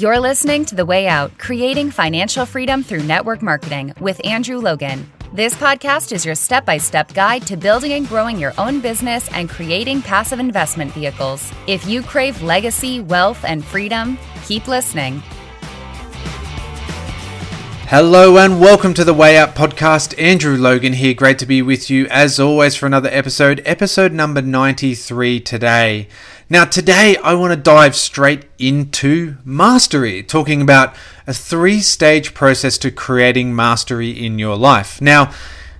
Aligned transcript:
You're 0.00 0.18
listening 0.18 0.64
to 0.64 0.74
The 0.74 0.86
Way 0.86 1.08
Out 1.08 1.36
Creating 1.36 1.90
Financial 1.90 2.46
Freedom 2.46 2.82
Through 2.82 3.02
Network 3.02 3.42
Marketing 3.42 3.92
with 4.00 4.18
Andrew 4.24 4.56
Logan. 4.56 5.06
This 5.34 5.52
podcast 5.52 6.12
is 6.12 6.24
your 6.24 6.34
step 6.34 6.64
by 6.64 6.78
step 6.78 7.12
guide 7.12 7.46
to 7.48 7.56
building 7.58 7.92
and 7.92 8.08
growing 8.08 8.38
your 8.38 8.54
own 8.56 8.80
business 8.80 9.30
and 9.34 9.50
creating 9.50 10.00
passive 10.00 10.40
investment 10.40 10.90
vehicles. 10.92 11.52
If 11.66 11.86
you 11.86 12.00
crave 12.02 12.40
legacy, 12.40 13.02
wealth, 13.02 13.44
and 13.44 13.62
freedom, 13.62 14.16
keep 14.46 14.68
listening. 14.68 15.22
Hello 17.90 18.38
and 18.38 18.58
welcome 18.58 18.94
to 18.94 19.04
the 19.04 19.12
Way 19.12 19.36
Out 19.36 19.54
podcast. 19.54 20.18
Andrew 20.18 20.56
Logan 20.56 20.94
here. 20.94 21.12
Great 21.12 21.38
to 21.40 21.46
be 21.46 21.60
with 21.60 21.90
you 21.90 22.06
as 22.06 22.40
always 22.40 22.74
for 22.74 22.86
another 22.86 23.10
episode, 23.12 23.60
episode 23.66 24.14
number 24.14 24.40
93 24.40 25.40
today. 25.40 26.08
Now, 26.52 26.64
today 26.64 27.16
I 27.22 27.34
want 27.34 27.52
to 27.52 27.56
dive 27.56 27.94
straight 27.94 28.46
into 28.58 29.36
mastery, 29.44 30.24
talking 30.24 30.60
about 30.60 30.96
a 31.24 31.32
three 31.32 31.78
stage 31.78 32.34
process 32.34 32.76
to 32.78 32.90
creating 32.90 33.54
mastery 33.54 34.10
in 34.10 34.36
your 34.40 34.56
life. 34.56 35.00
Now, 35.00 35.32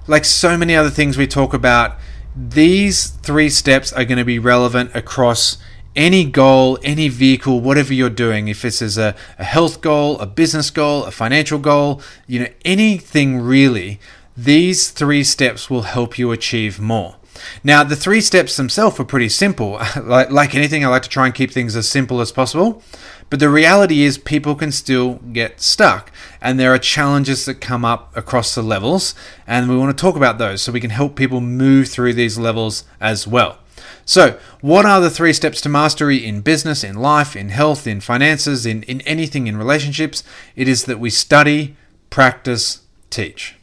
like 0.07 0.25
so 0.25 0.57
many 0.57 0.77
other 0.77 0.89
things 0.89 1.19
we 1.19 1.27
talk 1.27 1.53
about, 1.53 1.99
these 2.37 3.09
three 3.09 3.51
steps 3.51 3.93
are 3.93 4.05
going 4.05 4.19
to 4.19 4.25
be 4.25 4.39
relevant 4.39 4.95
across 4.95 5.59
any 5.97 6.25
goal, 6.25 6.79
any 6.85 7.09
vehicle, 7.09 7.61
whatever 7.61 7.93
you're 7.93 8.09
doing, 8.09 8.47
if 8.47 8.63
this 8.63 8.81
is 8.81 8.97
a, 8.97 9.17
a 9.41 9.45
health 9.45 9.81
goal, 9.81 10.21
a 10.21 10.27
business 10.27 10.71
goal, 10.71 11.03
a 11.03 11.11
financial 11.11 11.59
goal, 11.59 12.01
you 12.29 12.39
know, 12.39 12.49
anything 12.65 13.41
really, 13.41 13.99
these 14.37 14.91
three 14.91 15.25
steps 15.25 15.69
will 15.69 15.83
help 15.83 16.17
you 16.17 16.31
achieve 16.31 16.79
more. 16.79 17.17
Now, 17.63 17.85
the 17.85 17.97
three 17.97 18.21
steps 18.21 18.57
themselves 18.57 18.99
are 19.01 19.05
pretty 19.05 19.29
simple. 19.29 19.81
like, 20.03 20.31
like 20.31 20.55
anything, 20.55 20.85
I 20.85 20.89
like 20.89 21.03
to 21.03 21.09
try 21.09 21.27
and 21.27 21.35
keep 21.35 21.51
things 21.51 21.77
as 21.77 21.89
simple 21.89 22.21
as 22.21 22.33
possible. 22.33 22.83
But 23.29 23.39
the 23.39 23.49
reality 23.49 24.03
is, 24.03 24.19
people 24.19 24.57
can 24.57 24.73
still 24.73 25.15
get 25.33 25.61
stuck, 25.61 26.11
and 26.41 26.59
there 26.59 26.75
are 26.75 26.79
challenges 26.79 27.45
that 27.45 27.61
come 27.61 27.85
up 27.85 28.17
across 28.17 28.55
the 28.55 28.63
levels, 28.63 29.15
and 29.47 29.69
we 29.69 29.77
want 29.77 29.97
to 29.97 30.01
talk 30.01 30.17
about 30.17 30.39
those 30.39 30.63
so 30.63 30.73
we 30.73 30.81
can 30.81 30.91
help 30.91 31.15
people 31.15 31.41
move 31.41 31.89
through 31.89 32.15
these 32.15 32.39
levels 32.39 32.85
as 33.01 33.29
well. 33.29 33.59
So, 34.05 34.41
what 34.61 34.85
are 34.85 35.01
the 35.01 35.11
three 35.11 35.33
steps 35.33 35.61
to 35.61 35.69
mastery 35.69 36.17
in 36.17 36.41
business, 36.41 36.83
in 36.83 36.97
life, 36.97 37.37
in 37.37 37.51
health, 37.51 37.87
in 37.87 38.01
finances, 38.01 38.67
in, 38.67 38.83
in 38.85 39.01
anything 39.03 39.47
in 39.47 39.57
relationships? 39.57 40.25
It 40.57 40.67
is 40.67 40.87
that 40.87 40.99
we 40.99 41.11
study, 41.11 41.77
practice, 42.11 42.81
teach. 43.11 43.60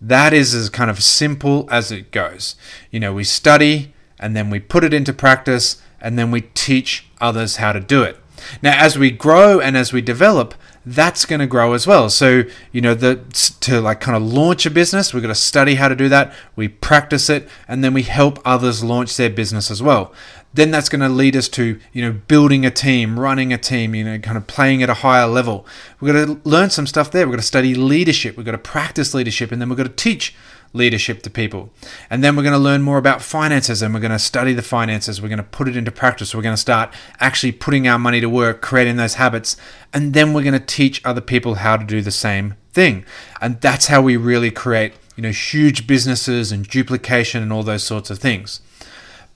That 0.00 0.32
is 0.32 0.54
as 0.54 0.68
kind 0.68 0.90
of 0.90 1.02
simple 1.02 1.68
as 1.70 1.90
it 1.90 2.10
goes. 2.10 2.56
You 2.90 3.00
know, 3.00 3.12
we 3.12 3.24
study 3.24 3.94
and 4.18 4.36
then 4.36 4.50
we 4.50 4.60
put 4.60 4.84
it 4.84 4.94
into 4.94 5.12
practice 5.12 5.82
and 6.00 6.18
then 6.18 6.30
we 6.30 6.42
teach 6.42 7.06
others 7.20 7.56
how 7.56 7.72
to 7.72 7.80
do 7.80 8.02
it. 8.02 8.18
Now, 8.62 8.78
as 8.78 8.98
we 8.98 9.10
grow 9.10 9.60
and 9.60 9.76
as 9.76 9.92
we 9.92 10.02
develop, 10.02 10.54
that's 10.84 11.24
going 11.24 11.40
to 11.40 11.46
grow 11.46 11.72
as 11.72 11.86
well. 11.86 12.08
So, 12.08 12.44
you 12.70 12.80
know, 12.80 12.94
the 12.94 13.16
to 13.60 13.80
like 13.80 14.00
kind 14.00 14.16
of 14.16 14.22
launch 14.22 14.66
a 14.66 14.70
business, 14.70 15.12
we've 15.12 15.22
got 15.22 15.30
to 15.30 15.34
study 15.34 15.74
how 15.74 15.88
to 15.88 15.96
do 15.96 16.08
that. 16.08 16.32
We 16.54 16.68
practice 16.68 17.28
it, 17.28 17.48
and 17.66 17.82
then 17.82 17.92
we 17.92 18.02
help 18.02 18.38
others 18.44 18.84
launch 18.84 19.16
their 19.16 19.30
business 19.30 19.70
as 19.70 19.82
well. 19.82 20.12
Then 20.56 20.70
that's 20.70 20.88
going 20.88 21.02
to 21.02 21.08
lead 21.08 21.36
us 21.36 21.48
to, 21.50 21.78
you 21.92 22.02
know, 22.02 22.12
building 22.12 22.64
a 22.64 22.70
team, 22.70 23.20
running 23.20 23.52
a 23.52 23.58
team, 23.58 23.94
you 23.94 24.04
know, 24.04 24.18
kind 24.18 24.36
of 24.36 24.46
playing 24.46 24.82
at 24.82 24.90
a 24.90 24.94
higher 24.94 25.26
level. 25.26 25.66
We've 26.00 26.12
got 26.12 26.26
to 26.26 26.40
learn 26.48 26.70
some 26.70 26.86
stuff 26.86 27.10
there. 27.10 27.26
We've 27.26 27.36
got 27.36 27.42
to 27.42 27.46
study 27.46 27.74
leadership. 27.74 28.36
We've 28.36 28.46
got 28.46 28.52
to 28.52 28.58
practice 28.58 29.14
leadership, 29.14 29.52
and 29.52 29.60
then 29.60 29.68
we've 29.68 29.78
got 29.78 29.84
to 29.84 29.90
teach 29.90 30.34
leadership 30.72 31.22
to 31.22 31.30
people. 31.30 31.70
And 32.10 32.22
then 32.22 32.36
we're 32.36 32.42
going 32.42 32.52
to 32.52 32.58
learn 32.58 32.82
more 32.82 32.98
about 32.98 33.22
finances 33.22 33.82
and 33.82 33.94
we're 33.94 34.00
going 34.00 34.12
to 34.12 34.18
study 34.18 34.52
the 34.52 34.62
finances. 34.62 35.20
We're 35.20 35.28
going 35.28 35.38
to 35.38 35.44
put 35.44 35.68
it 35.68 35.76
into 35.76 35.90
practice. 35.90 36.34
We're 36.34 36.42
going 36.42 36.54
to 36.54 36.60
start 36.60 36.92
actually 37.20 37.52
putting 37.52 37.88
our 37.88 37.98
money 37.98 38.20
to 38.20 38.28
work, 38.28 38.60
creating 38.62 38.96
those 38.96 39.14
habits. 39.14 39.56
And 39.92 40.12
then 40.12 40.32
we're 40.32 40.42
going 40.42 40.58
to 40.58 40.60
teach 40.60 41.00
other 41.04 41.20
people 41.20 41.56
how 41.56 41.76
to 41.76 41.84
do 41.84 42.02
the 42.02 42.10
same 42.10 42.54
thing. 42.72 43.04
And 43.40 43.60
that's 43.60 43.86
how 43.86 44.02
we 44.02 44.16
really 44.16 44.50
create, 44.50 44.94
you 45.16 45.22
know, 45.22 45.30
huge 45.30 45.86
businesses 45.86 46.52
and 46.52 46.68
duplication 46.68 47.42
and 47.42 47.52
all 47.52 47.62
those 47.62 47.84
sorts 47.84 48.10
of 48.10 48.18
things. 48.18 48.60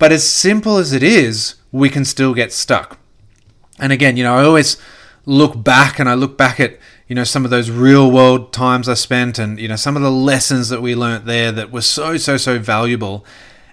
But 0.00 0.12
as 0.12 0.28
simple 0.28 0.78
as 0.78 0.94
it 0.94 1.02
is, 1.02 1.56
we 1.70 1.90
can 1.90 2.06
still 2.06 2.34
get 2.34 2.52
stuck. 2.52 2.98
And 3.78 3.92
again, 3.92 4.16
you 4.16 4.24
know, 4.24 4.34
I 4.34 4.44
always 4.44 4.78
look 5.26 5.62
back 5.62 5.98
and 6.00 6.08
I 6.08 6.14
look 6.14 6.38
back 6.38 6.58
at 6.58 6.78
you 7.06 7.14
know 7.14 7.24
some 7.24 7.44
of 7.44 7.50
those 7.50 7.70
real 7.70 8.10
world 8.10 8.52
times 8.52 8.88
I 8.88 8.94
spent 8.94 9.38
and 9.38 9.60
you 9.60 9.68
know 9.68 9.76
some 9.76 9.96
of 9.96 10.02
the 10.02 10.10
lessons 10.10 10.70
that 10.70 10.80
we 10.80 10.94
learnt 10.94 11.26
there 11.26 11.52
that 11.52 11.70
were 11.70 11.82
so 11.82 12.16
so 12.16 12.38
so 12.38 12.58
valuable. 12.58 13.26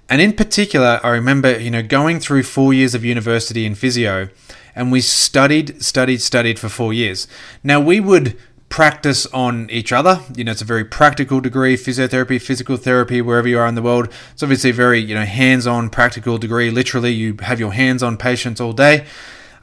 And 0.09 0.21
in 0.21 0.33
particular, 0.33 0.99
I 1.01 1.09
remember 1.09 1.57
you 1.57 1.71
know 1.71 1.81
going 1.81 2.19
through 2.19 2.43
4 2.43 2.73
years 2.73 2.93
of 2.93 3.05
university 3.05 3.65
in 3.65 3.73
physio 3.73 4.27
and 4.75 4.91
we 4.91 4.99
studied 5.01 5.81
studied 5.81 6.21
studied 6.21 6.59
for 6.59 6.67
4 6.67 6.93
years. 6.93 7.27
Now 7.63 7.79
we 7.79 8.01
would 8.01 8.37
practice 8.69 9.25
on 9.27 9.69
each 9.69 9.91
other. 9.91 10.21
You 10.35 10.43
know, 10.43 10.51
it's 10.51 10.61
a 10.61 10.65
very 10.65 10.83
practical 10.83 11.39
degree, 11.39 11.75
physiotherapy, 11.75 12.41
physical 12.41 12.77
therapy, 12.77 13.21
wherever 13.21 13.47
you 13.47 13.59
are 13.59 13.67
in 13.67 13.75
the 13.75 13.81
world. 13.81 14.09
It's 14.33 14.43
obviously 14.43 14.71
a 14.71 14.73
very, 14.73 14.99
you 14.99 15.15
know, 15.15 15.25
hands-on 15.25 15.89
practical 15.89 16.37
degree. 16.37 16.69
Literally, 16.69 17.11
you 17.11 17.37
have 17.41 17.59
your 17.59 17.73
hands 17.73 18.03
on 18.03 18.17
patients 18.17 18.59
all 18.59 18.73
day. 18.73 19.05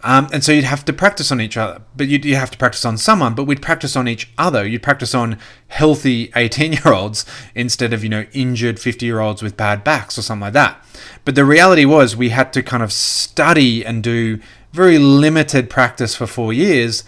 Um, 0.04 0.28
and 0.34 0.44
so 0.44 0.52
you'd 0.52 0.64
have 0.64 0.84
to 0.84 0.92
practice 0.92 1.32
on 1.32 1.40
each 1.40 1.56
other, 1.56 1.80
but 1.96 2.08
you'd, 2.08 2.26
you 2.26 2.36
have 2.36 2.50
to 2.50 2.58
practice 2.58 2.84
on 2.84 2.98
someone, 2.98 3.34
but 3.34 3.44
we'd 3.44 3.62
practice 3.62 3.96
on 3.96 4.06
each 4.06 4.30
other. 4.36 4.66
You'd 4.66 4.82
practice 4.82 5.14
on 5.14 5.38
healthy 5.68 6.30
18 6.36 6.74
year 6.74 6.92
olds 6.92 7.24
instead 7.54 7.94
of, 7.94 8.02
you 8.02 8.10
know, 8.10 8.26
injured 8.32 8.78
50 8.78 9.06
year 9.06 9.20
olds 9.20 9.42
with 9.42 9.56
bad 9.56 9.82
backs 9.82 10.18
or 10.18 10.22
something 10.22 10.42
like 10.42 10.52
that. 10.52 10.84
But 11.24 11.36
the 11.36 11.44
reality 11.46 11.86
was 11.86 12.16
we 12.16 12.28
had 12.28 12.52
to 12.52 12.62
kind 12.62 12.82
of 12.82 12.92
study 12.92 13.84
and 13.84 14.02
do 14.02 14.40
very 14.72 14.98
limited 14.98 15.70
practice 15.70 16.14
for 16.14 16.26
four 16.26 16.52
years 16.52 17.02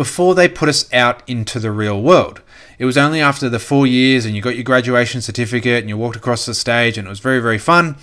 before 0.00 0.34
they 0.34 0.48
put 0.48 0.66
us 0.66 0.90
out 0.94 1.22
into 1.28 1.60
the 1.60 1.70
real 1.70 2.00
world. 2.00 2.40
It 2.78 2.86
was 2.86 2.96
only 2.96 3.20
after 3.20 3.50
the 3.50 3.58
four 3.58 3.86
years 3.86 4.24
and 4.24 4.34
you 4.34 4.40
got 4.40 4.54
your 4.54 4.64
graduation 4.64 5.20
certificate 5.20 5.80
and 5.80 5.90
you 5.90 5.98
walked 5.98 6.16
across 6.16 6.46
the 6.46 6.54
stage 6.54 6.96
and 6.96 7.06
it 7.06 7.10
was 7.10 7.20
very, 7.20 7.38
very 7.38 7.58
fun. 7.58 7.96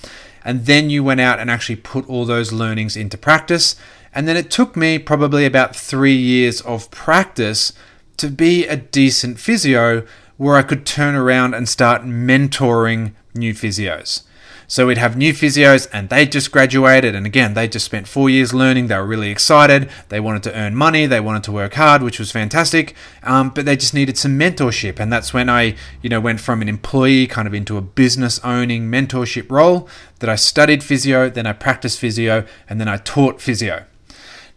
And 0.45 0.67
then 0.67 0.91
you 0.91 1.03
went 1.03 1.21
out 1.21 1.39
and 1.39 1.49
actually 1.49 1.77
put 1.77 2.07
all 2.07 2.23
those 2.25 2.53
learnings 2.53 2.95
into 2.95 3.17
practice 3.17 3.75
and 4.13 4.27
then 4.27 4.37
it 4.37 4.51
took 4.51 4.75
me 4.75 4.99
probably 4.99 5.43
about 5.43 5.75
three 5.75 6.15
years 6.15 6.61
of 6.61 6.91
practice 6.91 7.73
to 8.17 8.29
be 8.29 8.67
a 8.67 8.77
decent 8.77 9.39
physio 9.39 10.05
where 10.37 10.55
I 10.55 10.61
could 10.61 10.85
turn 10.85 11.15
around 11.15 11.55
and 11.55 11.67
start 11.67 12.03
mentoring 12.03 13.13
new 13.33 13.55
physios. 13.55 14.21
So 14.69 14.87
we'd 14.87 14.97
have 14.97 15.15
new 15.15 15.31
physios 15.31 15.87
and 15.93 16.09
they 16.09 16.25
just 16.25 16.51
graduated 16.51 17.15
and 17.15 17.25
again 17.25 17.53
they 17.53 17.69
just 17.69 17.85
spent 17.85 18.05
4 18.05 18.29
years 18.29 18.53
learning. 18.53 18.87
They 18.87 18.97
were 18.97 19.05
really 19.05 19.29
excited. 19.29 19.89
They 20.09 20.19
wanted 20.19 20.43
to 20.43 20.53
earn 20.53 20.75
money. 20.75 21.05
They 21.05 21.21
wanted 21.21 21.43
to 21.43 21.53
work 21.53 21.75
hard 21.75 22.03
which 22.03 22.19
was 22.19 22.31
fantastic. 22.31 22.93
Um, 23.23 23.49
but 23.49 23.63
they 23.63 23.77
just 23.77 23.93
needed 23.93 24.17
some 24.17 24.37
mentorship 24.37 24.99
and 24.99 25.11
that's 25.11 25.33
when 25.33 25.49
I 25.49 25.75
you 26.01 26.09
know 26.09 26.19
went 26.19 26.41
from 26.41 26.61
an 26.61 26.67
employee 26.67 27.27
kind 27.27 27.47
of 27.47 27.53
into 27.53 27.77
a 27.77 27.81
business 27.81 28.39
owning 28.43 28.91
mentorship 28.91 29.49
role 29.49 29.87
that 30.19 30.29
I 30.29 30.35
studied 30.35 30.83
physio 30.83 31.29
then 31.29 31.47
I 31.47 31.53
practiced 31.53 31.99
physio 31.99 32.45
and 32.67 32.81
then 32.81 32.89
I 32.89 32.97
taught 32.97 33.41
physio. 33.41 33.85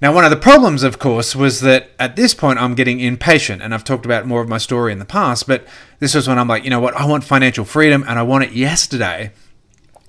Now, 0.02 0.14
one 0.14 0.24
of 0.24 0.30
the 0.30 0.36
problems, 0.38 0.82
of 0.82 0.98
course, 0.98 1.36
was 1.36 1.60
that 1.60 1.90
at 1.98 2.16
this 2.16 2.32
point 2.32 2.58
I'm 2.58 2.74
getting 2.74 3.00
impatient, 3.00 3.60
and 3.60 3.74
I've 3.74 3.84
talked 3.84 4.06
about 4.06 4.26
more 4.26 4.40
of 4.40 4.48
my 4.48 4.56
story 4.56 4.92
in 4.92 4.98
the 4.98 5.04
past, 5.04 5.46
but 5.46 5.66
this 5.98 6.14
was 6.14 6.26
when 6.26 6.38
I'm 6.38 6.48
like, 6.48 6.64
you 6.64 6.70
know 6.70 6.80
what, 6.80 6.94
I 6.94 7.04
want 7.04 7.22
financial 7.22 7.66
freedom 7.66 8.02
and 8.08 8.18
I 8.18 8.22
want 8.22 8.44
it 8.44 8.52
yesterday. 8.52 9.32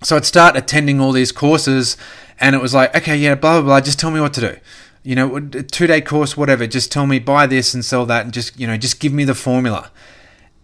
So 0.04 0.16
I'd 0.16 0.26
start 0.26 0.56
attending 0.56 1.00
all 1.00 1.12
these 1.12 1.32
courses, 1.32 1.98
and 2.40 2.56
it 2.56 2.62
was 2.62 2.74
like, 2.74 2.96
okay, 2.96 3.16
yeah, 3.16 3.36
blah, 3.36 3.60
blah, 3.60 3.62
blah, 3.62 3.82
just 3.82 4.00
tell 4.00 4.12
me 4.12 4.20
what 4.20 4.34
to 4.34 4.42
do. 4.42 4.58
You 5.04 5.16
know, 5.16 5.40
two 5.40 5.88
day 5.88 6.02
course, 6.02 6.38
whatever, 6.38 6.68
just 6.68 6.92
tell 6.92 7.08
me 7.08 7.20
buy 7.20 7.48
this 7.48 7.74
and 7.74 7.84
sell 7.84 8.06
that, 8.08 8.26
and 8.26 8.34
just, 8.34 8.60
you 8.60 8.68
know, 8.68 8.78
just 8.78 9.00
give 9.00 9.14
me 9.14 9.24
the 9.24 9.36
formula 9.36 9.92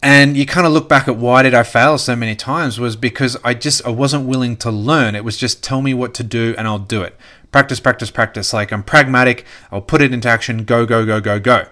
and 0.02 0.38
you 0.38 0.46
kind 0.46 0.68
of 0.68 0.74
look 0.74 0.88
back 0.88 1.08
at 1.08 1.18
why 1.18 1.42
did 1.42 1.54
I 1.54 1.64
fail 1.64 1.98
so 1.98 2.16
many 2.16 2.36
times 2.36 2.80
was 2.80 2.96
because 2.96 3.36
I 3.44 3.54
just 3.54 3.86
I 3.86 3.90
wasn't 3.90 4.28
willing 4.28 4.56
to 4.58 4.72
learn. 4.72 5.16
It 5.16 5.24
was 5.24 5.38
just 5.38 5.64
tell 5.64 5.82
me 5.82 5.94
what 5.94 6.14
to 6.16 6.24
do 6.24 6.54
and 6.58 6.68
I'll 6.68 6.80
do 6.80 7.02
it. 7.02 7.18
Practice, 7.52 7.80
practice, 7.80 8.12
practice. 8.12 8.54
Like 8.54 8.72
I'm 8.72 8.84
pragmatic. 8.84 9.46
I'll 9.72 9.82
put 9.82 10.02
it 10.02 10.14
into 10.14 10.30
action. 10.30 10.66
Go, 10.66 10.86
go, 10.86 11.06
go, 11.06 11.20
go, 11.20 11.40
go. 11.40 11.66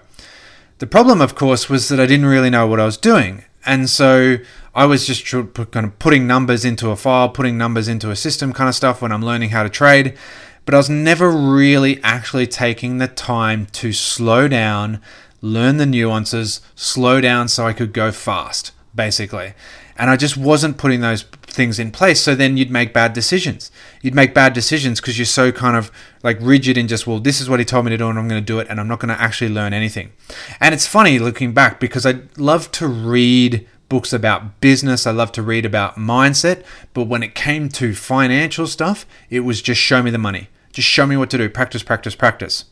The 0.78 0.86
problem, 0.86 1.20
of 1.20 1.34
course, 1.34 1.70
was 1.70 1.88
that 1.88 2.00
I 2.00 2.06
didn't 2.06 2.26
really 2.26 2.50
know 2.50 2.66
what 2.66 2.80
I 2.80 2.84
was 2.84 2.98
doing, 2.98 3.44
and 3.64 3.88
so 3.88 4.36
I 4.76 4.86
was 4.86 5.06
just 5.06 5.26
kind 5.26 5.86
of 5.86 5.98
putting 5.98 6.28
numbers 6.28 6.64
into 6.64 6.90
a 6.90 6.96
file, 6.96 7.30
putting 7.30 7.58
numbers 7.58 7.88
into 7.88 8.10
a 8.10 8.16
system, 8.16 8.52
kind 8.52 8.68
of 8.68 8.74
stuff 8.76 9.02
when 9.02 9.10
I'm 9.10 9.24
learning 9.24 9.50
how 9.50 9.64
to 9.64 9.68
trade. 9.68 10.16
But 10.64 10.74
I 10.74 10.78
was 10.78 10.90
never 10.90 11.30
really 11.30 12.00
actually 12.02 12.46
taking 12.46 12.98
the 12.98 13.08
time 13.08 13.66
to 13.72 13.92
slow 13.92 14.46
down 14.46 15.00
learn 15.40 15.76
the 15.76 15.86
nuances, 15.86 16.60
slow 16.74 17.20
down 17.20 17.48
so 17.48 17.66
I 17.66 17.72
could 17.72 17.92
go 17.92 18.10
fast, 18.12 18.72
basically. 18.94 19.54
And 19.96 20.10
I 20.10 20.16
just 20.16 20.36
wasn't 20.36 20.76
putting 20.76 21.00
those 21.00 21.22
things 21.22 21.78
in 21.78 21.90
place. 21.90 22.20
So 22.20 22.34
then 22.34 22.56
you'd 22.56 22.70
make 22.70 22.92
bad 22.92 23.14
decisions. 23.14 23.70
You'd 24.02 24.14
make 24.14 24.34
bad 24.34 24.52
decisions 24.52 25.00
because 25.00 25.18
you're 25.18 25.24
so 25.24 25.52
kind 25.52 25.76
of 25.76 25.90
like 26.22 26.36
rigid 26.40 26.76
in 26.76 26.86
just, 26.86 27.06
well, 27.06 27.18
this 27.18 27.40
is 27.40 27.48
what 27.48 27.60
he 27.60 27.64
told 27.64 27.86
me 27.86 27.90
to 27.90 27.96
do 27.96 28.08
and 28.10 28.18
I'm 28.18 28.28
going 28.28 28.40
to 28.40 28.44
do 28.44 28.58
it 28.58 28.66
and 28.68 28.78
I'm 28.78 28.88
not 28.88 29.00
going 29.00 29.14
to 29.14 29.20
actually 29.20 29.48
learn 29.48 29.72
anything. 29.72 30.12
And 30.60 30.74
it's 30.74 30.86
funny 30.86 31.18
looking 31.18 31.52
back 31.52 31.80
because 31.80 32.04
I 32.04 32.20
love 32.36 32.70
to 32.72 32.86
read 32.86 33.66
books 33.88 34.12
about 34.12 34.60
business. 34.60 35.06
I 35.06 35.10
love 35.10 35.32
to 35.32 35.42
read 35.42 35.64
about 35.64 35.96
mindset. 35.96 36.64
But 36.94 37.04
when 37.04 37.22
it 37.22 37.34
came 37.34 37.68
to 37.70 37.94
financial 37.94 38.66
stuff, 38.66 39.06
it 39.30 39.40
was 39.40 39.62
just 39.62 39.80
show 39.80 40.02
me 40.02 40.10
the 40.10 40.18
money. 40.18 40.48
Just 40.72 40.88
show 40.88 41.06
me 41.06 41.16
what 41.16 41.30
to 41.30 41.38
do. 41.38 41.48
Practice, 41.48 41.82
practice, 41.82 42.14
practice. 42.14 42.64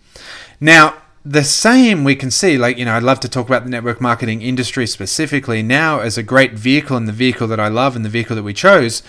Now, 0.60 0.94
the 1.24 1.44
same 1.44 2.04
we 2.04 2.16
can 2.16 2.30
see, 2.30 2.58
like, 2.58 2.76
you 2.76 2.84
know, 2.84 2.94
I'd 2.94 3.02
love 3.02 3.20
to 3.20 3.28
talk 3.28 3.46
about 3.46 3.64
the 3.64 3.70
network 3.70 4.00
marketing 4.00 4.42
industry 4.42 4.86
specifically 4.86 5.62
now 5.62 6.00
as 6.00 6.18
a 6.18 6.22
great 6.22 6.52
vehicle 6.52 6.96
and 6.98 7.08
the 7.08 7.12
vehicle 7.12 7.48
that 7.48 7.58
I 7.58 7.68
love 7.68 7.96
and 7.96 8.04
the 8.04 8.10
vehicle 8.10 8.36
that 8.36 8.42
we 8.42 8.52
chose. 8.52 9.02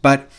But 0.00 0.30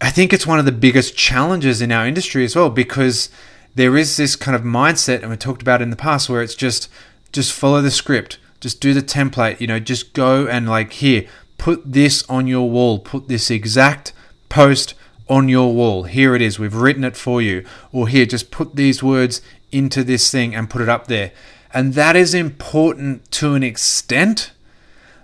I 0.00 0.10
think 0.10 0.32
it's 0.32 0.46
one 0.46 0.58
of 0.58 0.64
the 0.64 0.72
biggest 0.72 1.16
challenges 1.16 1.82
in 1.82 1.92
our 1.92 2.06
industry 2.06 2.44
as 2.44 2.56
well 2.56 2.70
because 2.70 3.28
there 3.74 3.96
is 3.96 4.16
this 4.16 4.36
kind 4.36 4.56
of 4.56 4.62
mindset, 4.62 5.20
and 5.20 5.30
we 5.30 5.36
talked 5.36 5.62
about 5.62 5.82
in 5.82 5.90
the 5.90 5.96
past, 5.96 6.30
where 6.30 6.42
it's 6.42 6.54
just 6.54 6.88
just 7.32 7.52
follow 7.52 7.80
the 7.80 7.90
script, 7.90 8.38
just 8.60 8.80
do 8.80 8.92
the 8.94 9.02
template, 9.02 9.60
you 9.60 9.66
know, 9.66 9.80
just 9.80 10.12
go 10.12 10.46
and 10.46 10.68
like 10.68 10.92
here, 10.94 11.26
put 11.58 11.92
this 11.92 12.22
on 12.28 12.46
your 12.46 12.70
wall, 12.70 12.98
put 12.98 13.28
this 13.28 13.50
exact 13.50 14.12
post 14.48 14.94
on 15.28 15.48
your 15.48 15.74
wall. 15.74 16.04
Here 16.04 16.34
it 16.34 16.42
is, 16.42 16.58
we've 16.58 16.74
written 16.74 17.04
it 17.04 17.16
for 17.16 17.40
you. 17.40 17.64
Or 17.92 18.08
here, 18.08 18.26
just 18.26 18.50
put 18.50 18.76
these 18.76 19.02
words 19.02 19.40
into 19.72 20.04
this 20.04 20.30
thing 20.30 20.54
and 20.54 20.68
put 20.68 20.82
it 20.82 20.88
up 20.88 21.06
there. 21.06 21.32
And 21.72 21.94
that 21.94 22.16
is 22.16 22.34
important 22.34 23.30
to 23.32 23.54
an 23.54 23.62
extent. 23.62 24.52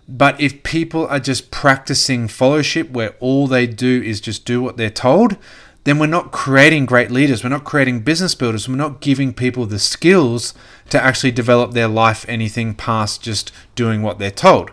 But 0.08 0.40
if 0.40 0.62
people 0.62 1.06
are 1.08 1.18
just 1.18 1.50
practicing 1.50 2.28
fellowship 2.28 2.90
where 2.90 3.16
all 3.18 3.48
they 3.48 3.66
do 3.66 4.00
is 4.00 4.20
just 4.20 4.44
do 4.44 4.62
what 4.62 4.76
they're 4.76 4.88
told, 4.88 5.36
then 5.86 6.00
we're 6.00 6.06
not 6.06 6.32
creating 6.32 6.84
great 6.84 7.12
leaders. 7.12 7.44
We're 7.44 7.50
not 7.50 7.62
creating 7.62 8.00
business 8.00 8.34
builders. 8.34 8.68
We're 8.68 8.74
not 8.74 9.00
giving 9.00 9.32
people 9.32 9.66
the 9.66 9.78
skills 9.78 10.52
to 10.90 11.00
actually 11.00 11.30
develop 11.30 11.74
their 11.74 11.86
life 11.86 12.26
anything 12.28 12.74
past 12.74 13.22
just 13.22 13.52
doing 13.76 14.02
what 14.02 14.18
they're 14.18 14.32
told. 14.32 14.72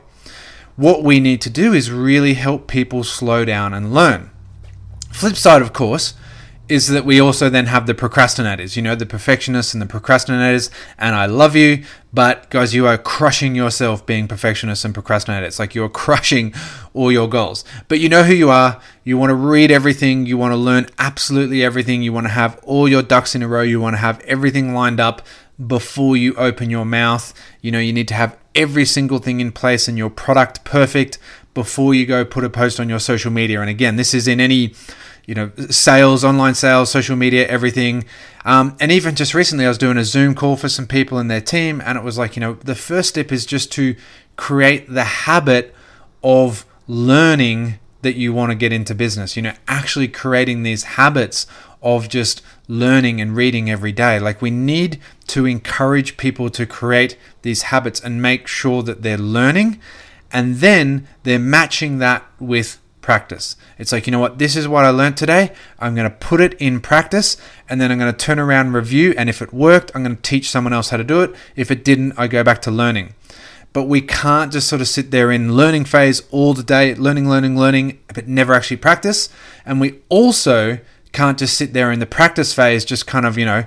What 0.76 1.04
we 1.04 1.20
need 1.20 1.40
to 1.42 1.52
do 1.52 1.72
is 1.72 1.92
really 1.92 2.34
help 2.34 2.68
people 2.68 3.04
slow 3.04 3.46
down 3.46 3.76
and 3.76 3.94
learn. 3.94 4.32
Flip 5.12 5.36
side, 5.36 5.62
of 5.62 5.72
course, 5.72 6.16
is 6.70 6.88
that 6.88 7.04
we 7.04 7.20
also 7.20 7.50
then 7.50 7.66
have 7.66 7.88
the 7.88 7.94
procrastinators, 7.94 8.76
you 8.76 8.82
know, 8.82 8.96
the 8.96 9.06
perfectionists 9.06 9.74
and 9.74 9.82
the 9.82 9.86
procrastinators. 9.86 10.70
And 10.98 11.14
I 11.14 11.26
love 11.26 11.56
you, 11.56 11.84
but 12.14 12.50
guys, 12.50 12.74
you 12.74 12.88
are 12.88 12.98
crushing 12.98 13.54
yourself 13.54 14.06
being 14.06 14.30
perfectionists 14.30 14.86
and 14.86 14.96
procrastinators. 14.96 15.48
It's 15.48 15.60
like 15.60 15.76
you're 15.76 15.90
crushing 16.06 16.54
all 16.94 17.12
your 17.12 17.28
goals. 17.28 17.66
But 17.90 18.00
you 18.00 18.08
know 18.08 18.24
who 18.24 18.34
you 18.34 18.50
are. 18.50 18.82
You 19.04 19.18
want 19.18 19.32
to 19.32 19.36
read 19.36 19.72
everything. 19.72 20.26
You 20.26 20.38
want 20.38 20.54
to 20.54 20.58
learn 20.58 20.88
absolutely 20.98 21.64
everything. 21.64 22.02
You 22.02 22.14
want 22.14 22.28
to 22.28 22.34
have 22.34 22.60
all 22.64 22.88
your 22.88 23.04
ducks 23.04 23.36
in 23.36 23.44
a 23.44 23.48
row. 23.48 23.62
You 23.62 23.82
want 23.82 23.96
to 23.96 24.00
have 24.00 24.22
everything 24.22 24.74
lined 24.74 25.02
up 25.02 25.22
before 25.68 26.16
you 26.16 26.34
open 26.36 26.70
your 26.70 26.86
mouth. 26.86 27.34
You 27.62 27.72
know, 27.72 27.80
you 27.80 27.92
need 27.92 28.08
to 28.08 28.14
have 28.14 28.38
every 28.56 28.86
single 28.86 29.20
thing 29.20 29.42
in 29.42 29.52
place 29.52 29.88
and 29.88 29.98
your 29.98 30.10
product 30.10 30.64
perfect 30.64 31.18
before 31.54 31.94
you 31.94 32.06
go 32.06 32.24
put 32.26 32.44
a 32.44 32.50
post 32.50 32.80
on 32.80 32.90
your 32.90 33.00
social 33.00 33.32
media. 33.32 33.60
And 33.60 33.70
again, 33.70 33.96
this 33.96 34.14
is 34.14 34.28
in 34.28 34.40
any 34.40 34.74
you 35.26 35.36
know, 35.36 35.52
sales, 35.70 36.24
online 36.24 36.56
sales, 36.56 36.92
social 36.92 37.16
media, 37.16 37.48
everything. 37.48 38.06
Um, 38.46 38.76
and 38.80 38.92
even 38.92 39.16
just 39.16 39.34
recently, 39.34 39.66
I 39.66 39.70
was 39.70 39.78
doing 39.78 39.98
a 39.98 40.04
Zoom 40.04 40.36
call 40.36 40.58
for 40.58 40.70
some 40.70 40.88
people 40.88 41.20
in 41.20 41.28
their 41.28 41.42
team, 41.42 41.82
and 41.86 41.98
it 41.98 42.04
was 42.04 42.18
like, 42.18 42.36
you 42.36 42.42
know, 42.42 42.54
the 42.56 42.76
first 42.76 43.10
step 43.10 43.32
is 43.32 43.46
just 43.46 43.72
to 43.74 43.96
create 44.36 44.92
the 44.92 45.04
habit 45.04 45.74
of 46.24 46.66
learning 46.88 47.80
that 48.02 48.16
you 48.16 48.34
want 48.34 48.52
to 48.52 48.56
get 48.56 48.74
into 48.74 48.94
business. 48.94 49.36
You 49.36 49.44
know, 49.44 49.54
actually 49.68 50.10
creating 50.10 50.64
these 50.64 50.84
habits 50.84 51.48
of 51.82 52.10
just 52.10 52.42
learning 52.68 53.22
and 53.22 53.36
reading 53.36 53.70
every 53.70 53.92
day. 53.92 54.20
Like, 54.20 54.42
we 54.42 54.52
need 54.52 55.00
to 55.28 55.46
encourage 55.46 56.18
people 56.18 56.50
to 56.50 56.66
create 56.66 57.18
these 57.44 57.64
habits 57.64 58.00
and 58.00 58.22
make 58.22 58.48
sure 58.48 58.84
that 58.84 59.02
they're 59.02 59.18
learning 59.18 59.80
and 60.34 60.56
then 60.56 61.08
they're 61.22 61.40
matching 61.40 62.00
that 62.00 62.26
with 62.40 62.80
practice. 63.04 63.56
It's 63.78 63.92
like, 63.92 64.08
you 64.08 64.12
know 64.12 64.20
what, 64.20 64.40
this 64.40 64.56
is 64.56 64.68
what 64.68 64.84
I 64.84 64.90
learned 64.90 65.18
today. 65.18 65.52
I'm 65.78 65.94
going 65.94 66.10
to 66.10 66.16
put 66.16 66.42
it 66.42 66.56
in 66.56 66.80
practice 66.80 67.38
and 67.70 67.80
then 67.80 67.92
I'm 67.92 68.00
going 68.00 68.12
to 68.12 68.18
turn 68.18 68.40
around 68.40 68.68
and 68.68 68.76
review. 68.76 69.14
And 69.16 69.30
if 69.30 69.44
it 69.44 69.54
worked, 69.54 69.92
I'm 69.94 70.04
going 70.04 70.16
to 70.16 70.22
teach 70.22 70.50
someone 70.50 70.74
else 70.74 70.90
how 70.90 70.98
to 70.98 71.04
do 71.04 71.22
it. 71.22 71.36
If 71.56 71.70
it 71.70 71.84
didn't, 71.84 72.14
I 72.18 72.28
go 72.28 72.44
back 72.44 72.62
to 72.64 72.72
learning. 72.72 73.14
But 73.74 73.84
we 73.84 74.02
can't 74.02 74.52
just 74.52 74.68
sort 74.68 74.82
of 74.82 74.88
sit 74.88 75.12
there 75.12 75.32
in 75.32 75.56
learning 75.56 75.86
phase 75.86 76.24
all 76.32 76.54
the 76.54 76.64
day, 76.64 76.96
learning, 76.96 77.30
learning, 77.30 77.58
learning, 77.58 78.00
but 78.14 78.28
never 78.28 78.54
actually 78.54 78.78
practice. 78.78 79.30
And 79.66 79.80
we 79.80 80.00
also 80.10 80.80
can't 81.12 81.38
just 81.38 81.56
sit 81.56 81.74
there 81.74 81.92
in 81.92 82.00
the 82.00 82.06
practice 82.06 82.54
phase, 82.54 82.86
just 82.86 83.06
kind 83.06 83.26
of, 83.26 83.38
you 83.38 83.46
know, 83.46 83.66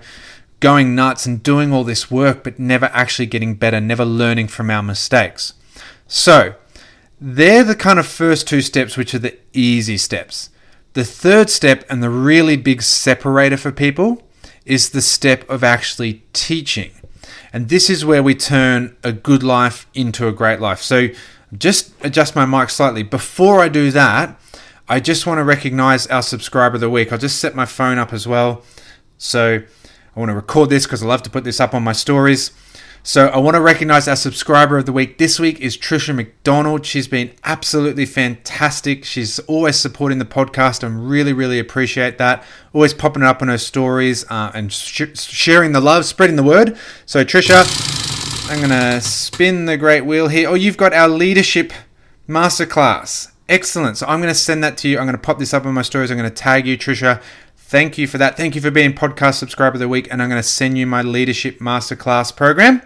going 0.60 0.94
nuts 0.94 1.26
and 1.26 1.42
doing 1.42 1.72
all 1.72 1.84
this 1.84 2.10
work, 2.10 2.42
but 2.42 2.58
never 2.58 2.86
actually 2.86 3.26
getting 3.26 3.54
better, 3.54 3.80
never 3.80 4.04
learning 4.04 4.48
from 4.48 4.70
our 4.70 4.82
mistakes. 4.82 5.52
So, 6.06 6.54
they're 7.20 7.64
the 7.64 7.74
kind 7.74 7.98
of 7.98 8.06
first 8.06 8.46
two 8.48 8.60
steps, 8.60 8.96
which 8.96 9.14
are 9.14 9.18
the 9.18 9.36
easy 9.52 9.96
steps. 9.96 10.50
The 10.92 11.04
third 11.04 11.50
step, 11.50 11.84
and 11.90 12.02
the 12.02 12.10
really 12.10 12.56
big 12.56 12.82
separator 12.82 13.56
for 13.56 13.72
people, 13.72 14.22
is 14.64 14.90
the 14.90 15.02
step 15.02 15.48
of 15.48 15.62
actually 15.62 16.24
teaching. 16.32 16.90
And 17.52 17.68
this 17.68 17.88
is 17.88 18.04
where 18.04 18.22
we 18.22 18.34
turn 18.34 18.96
a 19.02 19.12
good 19.12 19.42
life 19.42 19.86
into 19.94 20.28
a 20.28 20.32
great 20.32 20.60
life. 20.60 20.82
So 20.82 21.08
just 21.56 21.92
adjust 22.02 22.34
my 22.34 22.44
mic 22.44 22.70
slightly. 22.70 23.02
Before 23.02 23.60
I 23.60 23.68
do 23.68 23.90
that, 23.92 24.38
I 24.88 25.00
just 25.00 25.26
want 25.26 25.38
to 25.38 25.44
recognize 25.44 26.06
our 26.08 26.22
subscriber 26.22 26.76
of 26.76 26.80
the 26.80 26.90
week. 26.90 27.12
I'll 27.12 27.18
just 27.18 27.38
set 27.38 27.54
my 27.54 27.66
phone 27.66 27.98
up 27.98 28.12
as 28.12 28.26
well. 28.26 28.62
So 29.18 29.62
I 30.14 30.20
want 30.20 30.30
to 30.30 30.34
record 30.34 30.70
this 30.70 30.84
because 30.84 31.02
I 31.02 31.06
love 31.06 31.22
to 31.22 31.30
put 31.30 31.44
this 31.44 31.60
up 31.60 31.74
on 31.74 31.82
my 31.82 31.92
stories. 31.92 32.50
So 33.06 33.28
I 33.28 33.38
want 33.38 33.54
to 33.54 33.60
recognize 33.60 34.08
our 34.08 34.16
subscriber 34.16 34.78
of 34.78 34.84
the 34.84 34.92
week. 34.92 35.18
This 35.18 35.38
week 35.38 35.60
is 35.60 35.78
Trisha 35.78 36.12
McDonald. 36.12 36.84
She's 36.84 37.06
been 37.06 37.30
absolutely 37.44 38.04
fantastic. 38.04 39.04
She's 39.04 39.38
always 39.38 39.76
supporting 39.76 40.18
the 40.18 40.24
podcast 40.24 40.82
and 40.82 41.08
really, 41.08 41.32
really 41.32 41.60
appreciate 41.60 42.18
that. 42.18 42.42
Always 42.72 42.92
popping 42.92 43.22
it 43.22 43.26
up 43.26 43.42
on 43.42 43.46
her 43.46 43.58
stories 43.58 44.24
uh, 44.28 44.50
and 44.54 44.72
sh- 44.72 45.04
sharing 45.14 45.70
the 45.70 45.80
love, 45.80 46.04
spreading 46.04 46.34
the 46.34 46.42
word. 46.42 46.76
So 47.06 47.24
Trisha, 47.24 48.50
I'm 48.50 48.68
to 48.70 49.00
spin 49.00 49.66
the 49.66 49.76
great 49.76 50.04
wheel 50.04 50.26
here. 50.26 50.48
Oh, 50.48 50.54
you've 50.54 50.76
got 50.76 50.92
our 50.92 51.08
leadership 51.08 51.72
masterclass. 52.28 53.30
Excellent. 53.48 53.98
So 53.98 54.06
I'm 54.08 54.20
going 54.20 54.34
to 54.34 54.38
send 54.38 54.64
that 54.64 54.76
to 54.78 54.88
you. 54.88 54.98
I'm 54.98 55.04
going 55.04 55.16
to 55.16 55.22
pop 55.22 55.38
this 55.38 55.54
up 55.54 55.64
on 55.64 55.74
my 55.74 55.82
stories. 55.82 56.10
I'm 56.10 56.18
going 56.18 56.28
to 56.28 56.34
tag 56.34 56.66
you, 56.66 56.76
Trisha. 56.76 57.22
Thank 57.68 57.98
you 57.98 58.06
for 58.06 58.16
that. 58.18 58.36
Thank 58.36 58.54
you 58.54 58.60
for 58.60 58.70
being 58.70 58.92
podcast 58.92 59.34
subscriber 59.34 59.74
of 59.74 59.80
the 59.80 59.88
week. 59.88 60.06
And 60.08 60.22
I'm 60.22 60.28
going 60.28 60.40
to 60.40 60.48
send 60.48 60.78
you 60.78 60.86
my 60.86 61.02
leadership 61.02 61.58
masterclass 61.58 62.34
program. 62.34 62.80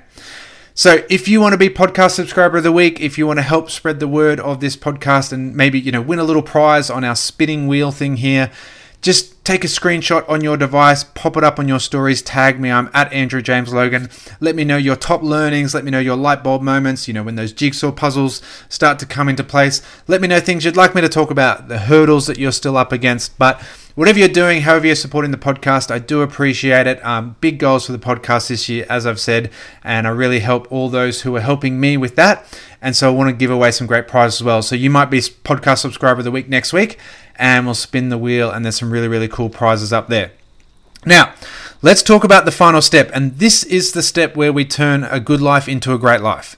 So 0.73 1.05
if 1.11 1.29
you 1.29 1.39
want 1.39 1.53
to 1.53 1.59
be 1.59 1.69
podcast 1.69 2.13
subscriber 2.13 2.57
of 2.57 2.63
the 2.63 2.73
week, 2.73 2.99
if 2.99 3.19
you 3.19 3.27
want 3.27 3.37
to 3.41 3.43
help 3.43 3.71
spread 3.71 4.01
the 4.01 4.09
word 4.09 4.41
of 4.41 4.61
this 4.61 4.79
podcast 4.79 5.35
and 5.35 5.55
maybe, 5.55 5.79
you 5.79 5.93
know, 5.93 6.01
win 6.01 6.19
a 6.19 6.25
little 6.25 6.41
prize 6.41 6.89
on 6.89 7.05
our 7.05 7.15
spinning 7.15 7.69
wheel 7.69 7.93
thing 7.93 8.17
here, 8.17 8.51
just 9.03 9.45
take 9.45 9.65
a 9.65 9.67
screenshot 9.67 10.27
on 10.31 10.43
your 10.43 10.57
device, 10.57 11.05
pop 11.05 11.37
it 11.37 11.45
up 11.45 11.59
on 11.59 11.69
your 11.69 11.81
stories, 11.81 12.23
tag 12.23 12.59
me. 12.59 12.71
I'm 12.71 12.89
at 12.95 13.13
Andrew 13.13 13.43
James 13.43 13.75
Logan. 13.75 14.09
Let 14.41 14.55
me 14.55 14.65
know 14.65 14.79
your 14.79 14.97
top 14.97 15.23
learnings. 15.23 15.75
Let 15.75 15.85
me 15.85 15.91
know 15.91 15.99
your 15.99 16.17
light 16.17 16.43
bulb 16.43 16.63
moments. 16.63 17.07
You 17.07 17.13
know, 17.13 17.23
when 17.23 17.35
those 17.35 17.53
jigsaw 17.53 17.93
puzzles 17.93 18.41
start 18.71 18.99
to 19.01 19.07
come 19.07 19.29
into 19.29 19.45
place. 19.45 19.83
Let 20.07 20.23
me 20.23 20.29
know 20.29 20.41
things 20.41 20.65
you'd 20.65 20.77
like 20.77 20.95
me 20.95 21.03
to 21.03 21.09
talk 21.11 21.31
about, 21.31 21.69
the 21.69 21.81
hurdles 21.81 22.27
that 22.29 22.39
you're 22.39 22.53
still 22.53 22.79
up 22.79 22.93
against. 22.93 23.39
But 23.39 23.63
whatever 24.01 24.19
you're 24.19 24.29
doing, 24.29 24.63
however 24.63 24.87
you're 24.87 24.97
supporting 24.97 25.31
the 25.31 25.37
podcast, 25.37 25.91
I 25.91 25.99
do 25.99 26.23
appreciate 26.23 26.87
it. 26.87 27.05
Um, 27.05 27.37
big 27.43 27.59
goals 27.59 27.85
for 27.85 27.93
the 27.93 27.99
podcast 27.99 28.49
this 28.49 28.67
year, 28.67 28.87
as 28.89 29.07
I've 29.07 29.21
said, 29.21 29.51
and 29.85 30.07
I 30.07 30.11
really 30.11 30.39
help 30.39 30.73
all 30.73 30.89
those 30.89 31.21
who 31.21 31.37
are 31.37 31.43
helping 31.43 31.79
me 31.79 31.99
with 31.99 32.17
that. 32.17 32.47
And 32.81 32.97
so 32.97 33.09
I 33.09 33.15
want 33.15 33.29
to 33.29 33.37
give 33.37 33.51
away 33.51 33.73
some 33.73 33.87
great 33.87 34.09
prizes 34.09 34.41
as 34.41 34.45
well. 34.45 34.63
So 34.63 34.75
you 34.75 34.89
might 34.89 35.11
be 35.11 35.19
podcast 35.19 35.81
subscriber 35.81 36.21
of 36.21 36.25
the 36.25 36.31
week 36.31 36.49
next 36.49 36.73
week 36.73 36.99
and 37.37 37.67
we'll 37.67 37.75
spin 37.75 38.09
the 38.09 38.17
wheel, 38.17 38.51
and 38.51 38.65
there's 38.65 38.79
some 38.79 38.91
really, 38.91 39.07
really 39.07 39.29
cool 39.29 39.51
prizes 39.51 39.93
up 39.93 40.09
there. 40.09 40.31
Now, 41.05 41.35
let's 41.83 42.03
talk 42.03 42.25
about 42.25 42.47
the 42.47 42.53
final 42.53 42.81
step, 42.81 43.11
and 43.13 43.37
this 43.37 43.65
is 43.65 43.93
the 43.93 44.03
step 44.03 44.35
where 44.35 44.51
we 44.51 44.65
turn 44.65 45.05
a 45.05 45.21
good 45.21 45.43
life 45.43 45.69
into 45.69 45.93
a 45.93 45.99
great 45.99 46.23
life. 46.23 46.57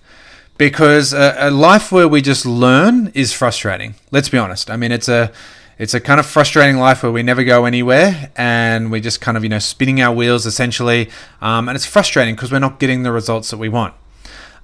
Because 0.59 1.13
a, 1.13 1.35
a 1.39 1.51
life 1.51 1.91
where 1.91 2.07
we 2.07 2.23
just 2.23 2.47
learn 2.47 3.11
is 3.15 3.33
frustrating. 3.33 3.97
Let's 4.13 4.29
be 4.29 4.39
honest. 4.39 4.71
I 4.71 4.77
mean, 4.77 4.93
it's 4.93 5.09
a 5.09 5.33
it's 5.79 5.95
a 5.95 6.01
kind 6.01 6.21
of 6.21 6.27
frustrating 6.27 6.77
life 6.77 7.03
where 7.03 7.13
we 7.13 7.23
never 7.23 7.45
go 7.45 7.65
anywhere 7.65 8.31
and 8.37 8.91
we're 8.91 9.01
just 9.01 9.21
kind 9.21 9.37
of 9.37 9.43
you 9.43 9.49
know 9.49 9.59
spinning 9.59 10.01
our 10.01 10.15
wheels 10.15 10.47
essentially 10.47 11.11
um, 11.41 11.69
and 11.69 11.77
it's 11.77 11.87
frustrating 11.87 12.35
because 12.35 12.53
we're 12.53 12.59
not 12.59 12.79
getting 12.79 13.03
the 13.03 13.13
results 13.13 13.51
that 13.51 13.59
we 13.59 13.69
want 13.69 13.95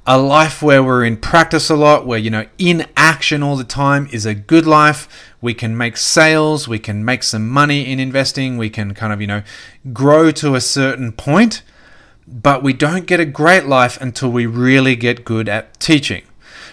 a 0.08 0.16
life 0.16 0.62
where 0.62 0.82
we're 0.82 1.04
in 1.04 1.18
practice 1.18 1.68
a 1.68 1.76
lot, 1.76 2.06
where, 2.06 2.18
you 2.18 2.30
know, 2.30 2.46
in 2.56 2.86
action 2.96 3.42
all 3.42 3.56
the 3.56 3.62
time 3.62 4.08
is 4.10 4.24
a 4.24 4.34
good 4.34 4.66
life. 4.66 5.06
We 5.42 5.52
can 5.52 5.76
make 5.76 5.98
sales, 5.98 6.66
we 6.66 6.78
can 6.78 7.04
make 7.04 7.22
some 7.22 7.46
money 7.46 7.92
in 7.92 8.00
investing, 8.00 8.56
we 8.56 8.70
can 8.70 8.94
kind 8.94 9.12
of, 9.12 9.20
you 9.20 9.26
know, 9.26 9.42
grow 9.92 10.30
to 10.30 10.54
a 10.54 10.62
certain 10.62 11.12
point, 11.12 11.60
but 12.26 12.62
we 12.62 12.72
don't 12.72 13.06
get 13.06 13.20
a 13.20 13.26
great 13.26 13.66
life 13.66 14.00
until 14.00 14.30
we 14.30 14.46
really 14.46 14.96
get 14.96 15.26
good 15.26 15.46
at 15.46 15.78
teaching. 15.78 16.22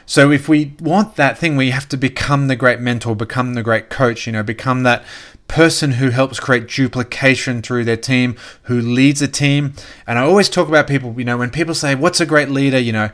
So 0.05 0.31
if 0.31 0.47
we 0.47 0.73
want 0.79 1.15
that 1.15 1.37
thing, 1.37 1.57
we 1.57 1.71
have 1.71 1.89
to 1.89 1.97
become 1.97 2.47
the 2.47 2.55
great 2.55 2.79
mentor, 2.79 3.15
become 3.15 3.55
the 3.55 3.63
great 3.63 3.89
coach, 3.89 4.27
you 4.27 4.33
know, 4.33 4.43
become 4.43 4.83
that 4.83 5.03
person 5.47 5.93
who 5.93 6.09
helps 6.09 6.39
create 6.39 6.67
duplication 6.67 7.61
through 7.61 7.85
their 7.85 7.97
team, 7.97 8.35
who 8.63 8.79
leads 8.79 9.21
a 9.21 9.27
team. 9.27 9.73
And 10.05 10.19
I 10.19 10.23
always 10.23 10.49
talk 10.49 10.67
about 10.67 10.87
people, 10.87 11.13
you 11.17 11.25
know, 11.25 11.37
when 11.37 11.49
people 11.49 11.73
say, 11.73 11.95
What's 11.95 12.19
a 12.19 12.25
great 12.25 12.49
leader? 12.49 12.79
You 12.79 12.93
know, 12.93 13.09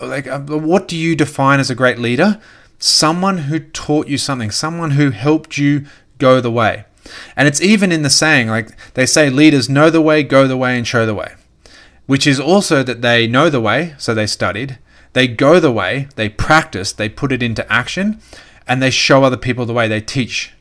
like, 0.00 0.26
uh, 0.26 0.40
what 0.40 0.88
do 0.88 0.96
you 0.96 1.16
define 1.16 1.60
as 1.60 1.70
a 1.70 1.74
great 1.74 1.98
leader? 1.98 2.40
Someone 2.78 3.38
who 3.38 3.58
taught 3.58 4.06
you 4.06 4.18
something, 4.18 4.50
someone 4.50 4.92
who 4.92 5.10
helped 5.10 5.58
you 5.58 5.86
go 6.18 6.40
the 6.40 6.50
way. 6.50 6.84
And 7.36 7.46
it's 7.48 7.60
even 7.60 7.92
in 7.92 8.02
the 8.02 8.10
saying, 8.10 8.48
like 8.48 8.70
they 8.94 9.06
say, 9.06 9.30
leaders 9.30 9.68
know 9.68 9.90
the 9.90 10.02
way, 10.02 10.22
go 10.22 10.46
the 10.46 10.56
way, 10.56 10.76
and 10.76 10.86
show 10.86 11.06
the 11.06 11.14
way. 11.14 11.34
which 12.06 12.26
is 12.26 12.38
also 12.38 12.82
that 12.82 13.02
they 13.02 13.26
know 13.26 13.50
the 13.50 13.60
way, 13.60 13.94
so 13.98 14.14
they 14.14 14.26
studied, 14.26 14.78
they 15.16 15.26
go 15.26 15.58
the 15.58 15.72
way, 15.72 16.08
they 16.16 16.28
practice, 16.28 16.92
they 16.92 17.08
put 17.08 17.32
it 17.32 17.42
into 17.42 17.72
action, 17.72 18.20
and 18.68 18.82
they 18.82 18.90
show 18.90 19.24
other 19.24 19.38
people 19.38 19.64
the 19.64 19.72
way, 19.72 19.88
they 19.88 20.02
teach. 20.02 20.52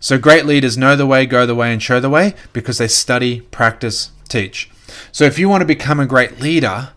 So 0.00 0.18
great 0.18 0.44
leaders 0.44 0.76
know 0.76 0.96
the 0.96 1.06
way, 1.06 1.24
go 1.24 1.46
the 1.46 1.54
way, 1.54 1.72
and 1.72 1.82
show 1.82 1.98
the 1.98 2.10
way 2.10 2.34
because 2.52 2.76
they 2.76 2.88
study, 2.88 3.40
practice, 3.40 4.10
teach. 4.28 4.70
So 5.12 5.24
if 5.24 5.38
you 5.38 5.48
want 5.48 5.62
to 5.62 5.66
become 5.66 5.98
a 5.98 6.04
great 6.04 6.42
leader, 6.42 6.90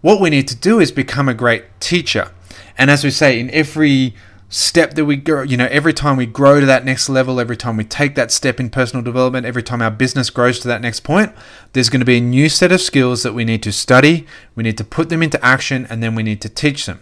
what 0.00 0.18
we 0.18 0.30
need 0.30 0.48
to 0.48 0.56
do 0.56 0.80
is 0.80 0.90
become 0.90 1.28
a 1.28 1.34
great 1.34 1.78
teacher. 1.78 2.32
And 2.78 2.90
as 2.90 3.04
we 3.04 3.10
say, 3.10 3.38
in 3.38 3.50
every 3.50 4.14
step 4.52 4.92
that 4.94 5.06
we 5.06 5.16
go, 5.16 5.40
you 5.40 5.56
know, 5.56 5.66
every 5.70 5.94
time 5.94 6.18
we 6.18 6.26
grow 6.26 6.60
to 6.60 6.66
that 6.66 6.84
next 6.84 7.08
level, 7.08 7.40
every 7.40 7.56
time 7.56 7.78
we 7.78 7.84
take 7.84 8.14
that 8.16 8.30
step 8.30 8.60
in 8.60 8.68
personal 8.68 9.02
development, 9.02 9.46
every 9.46 9.62
time 9.62 9.80
our 9.80 9.90
business 9.90 10.28
grows 10.28 10.60
to 10.60 10.68
that 10.68 10.82
next 10.82 11.00
point, 11.00 11.32
there's 11.72 11.88
going 11.88 12.00
to 12.00 12.06
be 12.06 12.18
a 12.18 12.20
new 12.20 12.50
set 12.50 12.70
of 12.70 12.82
skills 12.82 13.22
that 13.22 13.32
we 13.32 13.46
need 13.46 13.62
to 13.62 13.72
study, 13.72 14.26
we 14.54 14.62
need 14.62 14.76
to 14.76 14.84
put 14.84 15.08
them 15.08 15.22
into 15.22 15.42
action, 15.42 15.86
and 15.88 16.02
then 16.02 16.14
we 16.14 16.22
need 16.22 16.42
to 16.42 16.50
teach 16.50 16.84
them. 16.84 17.00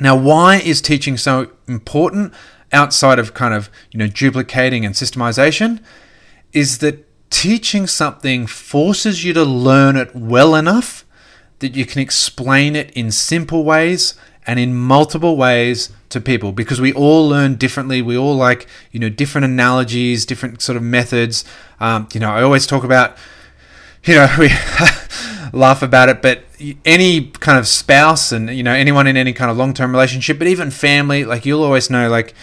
Now, 0.00 0.16
why 0.16 0.56
is 0.56 0.82
teaching 0.82 1.16
so 1.16 1.52
important 1.68 2.34
outside 2.72 3.20
of 3.20 3.34
kind 3.34 3.54
of, 3.54 3.70
you 3.92 3.98
know, 3.98 4.08
duplicating 4.08 4.84
and 4.84 4.96
systemization? 4.96 5.80
Is 6.52 6.78
that 6.78 7.06
teaching 7.30 7.86
something 7.86 8.48
forces 8.48 9.22
you 9.22 9.32
to 9.34 9.44
learn 9.44 9.94
it 9.96 10.12
well 10.12 10.56
enough 10.56 11.04
that 11.60 11.76
you 11.76 11.86
can 11.86 12.02
explain 12.02 12.74
it 12.74 12.90
in 12.90 13.12
simple 13.12 13.62
ways 13.62 14.14
and 14.46 14.58
in 14.58 14.74
multiple 14.74 15.36
ways 15.36 15.90
to 16.10 16.20
people 16.20 16.52
because 16.52 16.80
we 16.80 16.92
all 16.92 17.28
learn 17.28 17.56
differently. 17.56 18.02
We 18.02 18.16
all 18.16 18.36
like, 18.36 18.66
you 18.92 19.00
know, 19.00 19.08
different 19.08 19.44
analogies, 19.44 20.26
different 20.26 20.60
sort 20.60 20.76
of 20.76 20.82
methods. 20.82 21.44
Um, 21.80 22.08
you 22.12 22.20
know, 22.20 22.30
I 22.30 22.42
always 22.42 22.66
talk 22.66 22.84
about, 22.84 23.16
you 24.04 24.14
know, 24.14 24.28
we 24.38 24.48
laugh 25.52 25.82
about 25.82 26.08
it, 26.08 26.22
but 26.22 26.44
any 26.84 27.26
kind 27.28 27.58
of 27.58 27.66
spouse 27.66 28.32
and, 28.32 28.50
you 28.50 28.62
know, 28.62 28.72
anyone 28.72 29.06
in 29.06 29.16
any 29.16 29.32
kind 29.32 29.50
of 29.50 29.56
long 29.56 29.74
term 29.74 29.92
relationship, 29.92 30.38
but 30.38 30.46
even 30.46 30.70
family, 30.70 31.24
like 31.24 31.46
you'll 31.46 31.62
always 31.62 31.90
know, 31.90 32.08
like, 32.08 32.34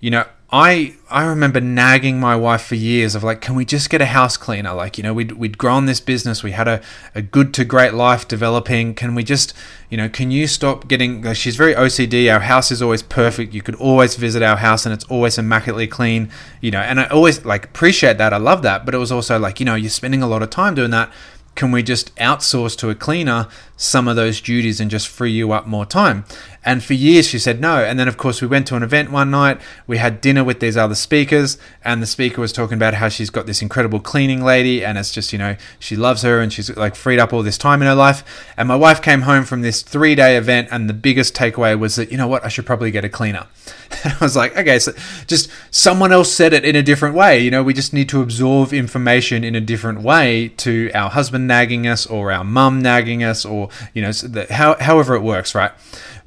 you 0.00 0.10
know, 0.10 0.24
I 0.50 0.94
I 1.10 1.26
remember 1.26 1.60
nagging 1.60 2.18
my 2.18 2.34
wife 2.34 2.62
for 2.62 2.74
years 2.74 3.14
of 3.14 3.22
like, 3.22 3.42
can 3.42 3.54
we 3.54 3.66
just 3.66 3.90
get 3.90 4.00
a 4.00 4.06
house 4.06 4.38
cleaner? 4.38 4.72
Like, 4.72 4.96
you 4.96 5.04
know, 5.04 5.12
we'd 5.12 5.32
we'd 5.32 5.58
grown 5.58 5.84
this 5.84 6.00
business, 6.00 6.42
we 6.42 6.52
had 6.52 6.66
a, 6.66 6.80
a 7.14 7.20
good 7.20 7.52
to 7.54 7.66
great 7.66 7.92
life 7.92 8.26
developing. 8.26 8.94
Can 8.94 9.14
we 9.14 9.24
just, 9.24 9.52
you 9.90 9.98
know, 9.98 10.08
can 10.08 10.30
you 10.30 10.46
stop 10.46 10.88
getting? 10.88 11.30
She's 11.34 11.56
very 11.56 11.74
OCD. 11.74 12.32
Our 12.32 12.40
house 12.40 12.70
is 12.70 12.80
always 12.80 13.02
perfect. 13.02 13.52
You 13.52 13.60
could 13.60 13.74
always 13.74 14.16
visit 14.16 14.42
our 14.42 14.56
house, 14.56 14.86
and 14.86 14.94
it's 14.94 15.04
always 15.04 15.36
immaculately 15.36 15.86
clean. 15.86 16.30
You 16.62 16.70
know, 16.70 16.80
and 16.80 16.98
I 16.98 17.06
always 17.08 17.44
like 17.44 17.66
appreciate 17.66 18.16
that. 18.16 18.32
I 18.32 18.38
love 18.38 18.62
that, 18.62 18.86
but 18.86 18.94
it 18.94 18.98
was 18.98 19.12
also 19.12 19.38
like, 19.38 19.60
you 19.60 19.66
know, 19.66 19.74
you're 19.74 19.90
spending 19.90 20.22
a 20.22 20.26
lot 20.26 20.42
of 20.42 20.48
time 20.48 20.74
doing 20.74 20.92
that 20.92 21.10
can 21.58 21.72
we 21.72 21.82
just 21.82 22.14
outsource 22.14 22.78
to 22.78 22.88
a 22.88 22.94
cleaner 22.94 23.48
some 23.76 24.06
of 24.06 24.14
those 24.14 24.40
duties 24.40 24.80
and 24.80 24.88
just 24.88 25.08
free 25.08 25.32
you 25.32 25.50
up 25.50 25.66
more 25.66 25.84
time? 25.84 26.24
And 26.68 26.84
for 26.84 26.92
years 26.92 27.26
she 27.26 27.38
said 27.38 27.62
no. 27.62 27.82
And 27.82 27.98
then, 27.98 28.08
of 28.08 28.18
course, 28.18 28.42
we 28.42 28.46
went 28.46 28.66
to 28.66 28.76
an 28.76 28.82
event 28.82 29.10
one 29.10 29.30
night. 29.30 29.58
We 29.86 29.96
had 29.96 30.20
dinner 30.20 30.44
with 30.44 30.60
these 30.60 30.76
other 30.76 30.94
speakers, 30.94 31.56
and 31.82 32.02
the 32.02 32.06
speaker 32.06 32.42
was 32.42 32.52
talking 32.52 32.74
about 32.74 32.92
how 32.92 33.08
she's 33.08 33.30
got 33.30 33.46
this 33.46 33.62
incredible 33.62 34.00
cleaning 34.00 34.44
lady, 34.44 34.84
and 34.84 34.98
it's 34.98 35.10
just, 35.10 35.32
you 35.32 35.38
know, 35.38 35.56
she 35.78 35.96
loves 35.96 36.20
her 36.20 36.42
and 36.42 36.52
she's 36.52 36.68
like 36.76 36.94
freed 36.94 37.18
up 37.18 37.32
all 37.32 37.42
this 37.42 37.56
time 37.56 37.80
in 37.80 37.88
her 37.88 37.94
life. 37.94 38.52
And 38.54 38.68
my 38.68 38.76
wife 38.76 39.00
came 39.00 39.22
home 39.22 39.44
from 39.44 39.62
this 39.62 39.80
three 39.80 40.14
day 40.14 40.36
event, 40.36 40.68
and 40.70 40.90
the 40.90 40.94
biggest 40.94 41.34
takeaway 41.34 41.78
was 41.78 41.96
that, 41.96 42.12
you 42.12 42.18
know 42.18 42.28
what, 42.28 42.44
I 42.44 42.48
should 42.48 42.66
probably 42.66 42.90
get 42.90 43.02
a 43.02 43.08
cleaner. 43.08 43.46
And 44.04 44.12
I 44.12 44.18
was 44.24 44.36
like, 44.36 44.56
okay, 44.56 44.78
so 44.78 44.92
just 45.26 45.50
someone 45.70 46.12
else 46.12 46.30
said 46.30 46.52
it 46.52 46.64
in 46.64 46.76
a 46.76 46.82
different 46.82 47.16
way. 47.16 47.40
You 47.40 47.50
know, 47.50 47.64
we 47.64 47.72
just 47.72 47.92
need 47.92 48.08
to 48.10 48.22
absorb 48.22 48.72
information 48.72 49.42
in 49.42 49.56
a 49.56 49.60
different 49.60 50.02
way 50.02 50.52
to 50.58 50.90
our 50.94 51.10
husband 51.10 51.48
nagging 51.48 51.86
us 51.86 52.06
or 52.06 52.30
our 52.30 52.44
mum 52.44 52.80
nagging 52.80 53.24
us 53.24 53.44
or, 53.44 53.70
you 53.94 54.02
know, 54.02 54.12
however 54.50 55.14
it 55.14 55.22
works, 55.22 55.52
right? 55.54 55.72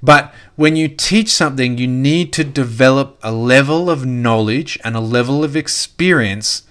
But 0.04 0.34
when 0.56 0.76
you 0.76 0.88
teach 0.88 1.30
something, 1.30 1.78
you 1.78 1.88
need 1.88 2.34
to 2.34 2.44
develop 2.44 3.20
a 3.22 3.32
level 3.32 3.90
of 3.90 4.06
knowledge 4.06 4.80
and 4.84 4.96
a 4.96 5.00
level 5.00 5.44
of 5.44 5.56
experience 5.56 6.64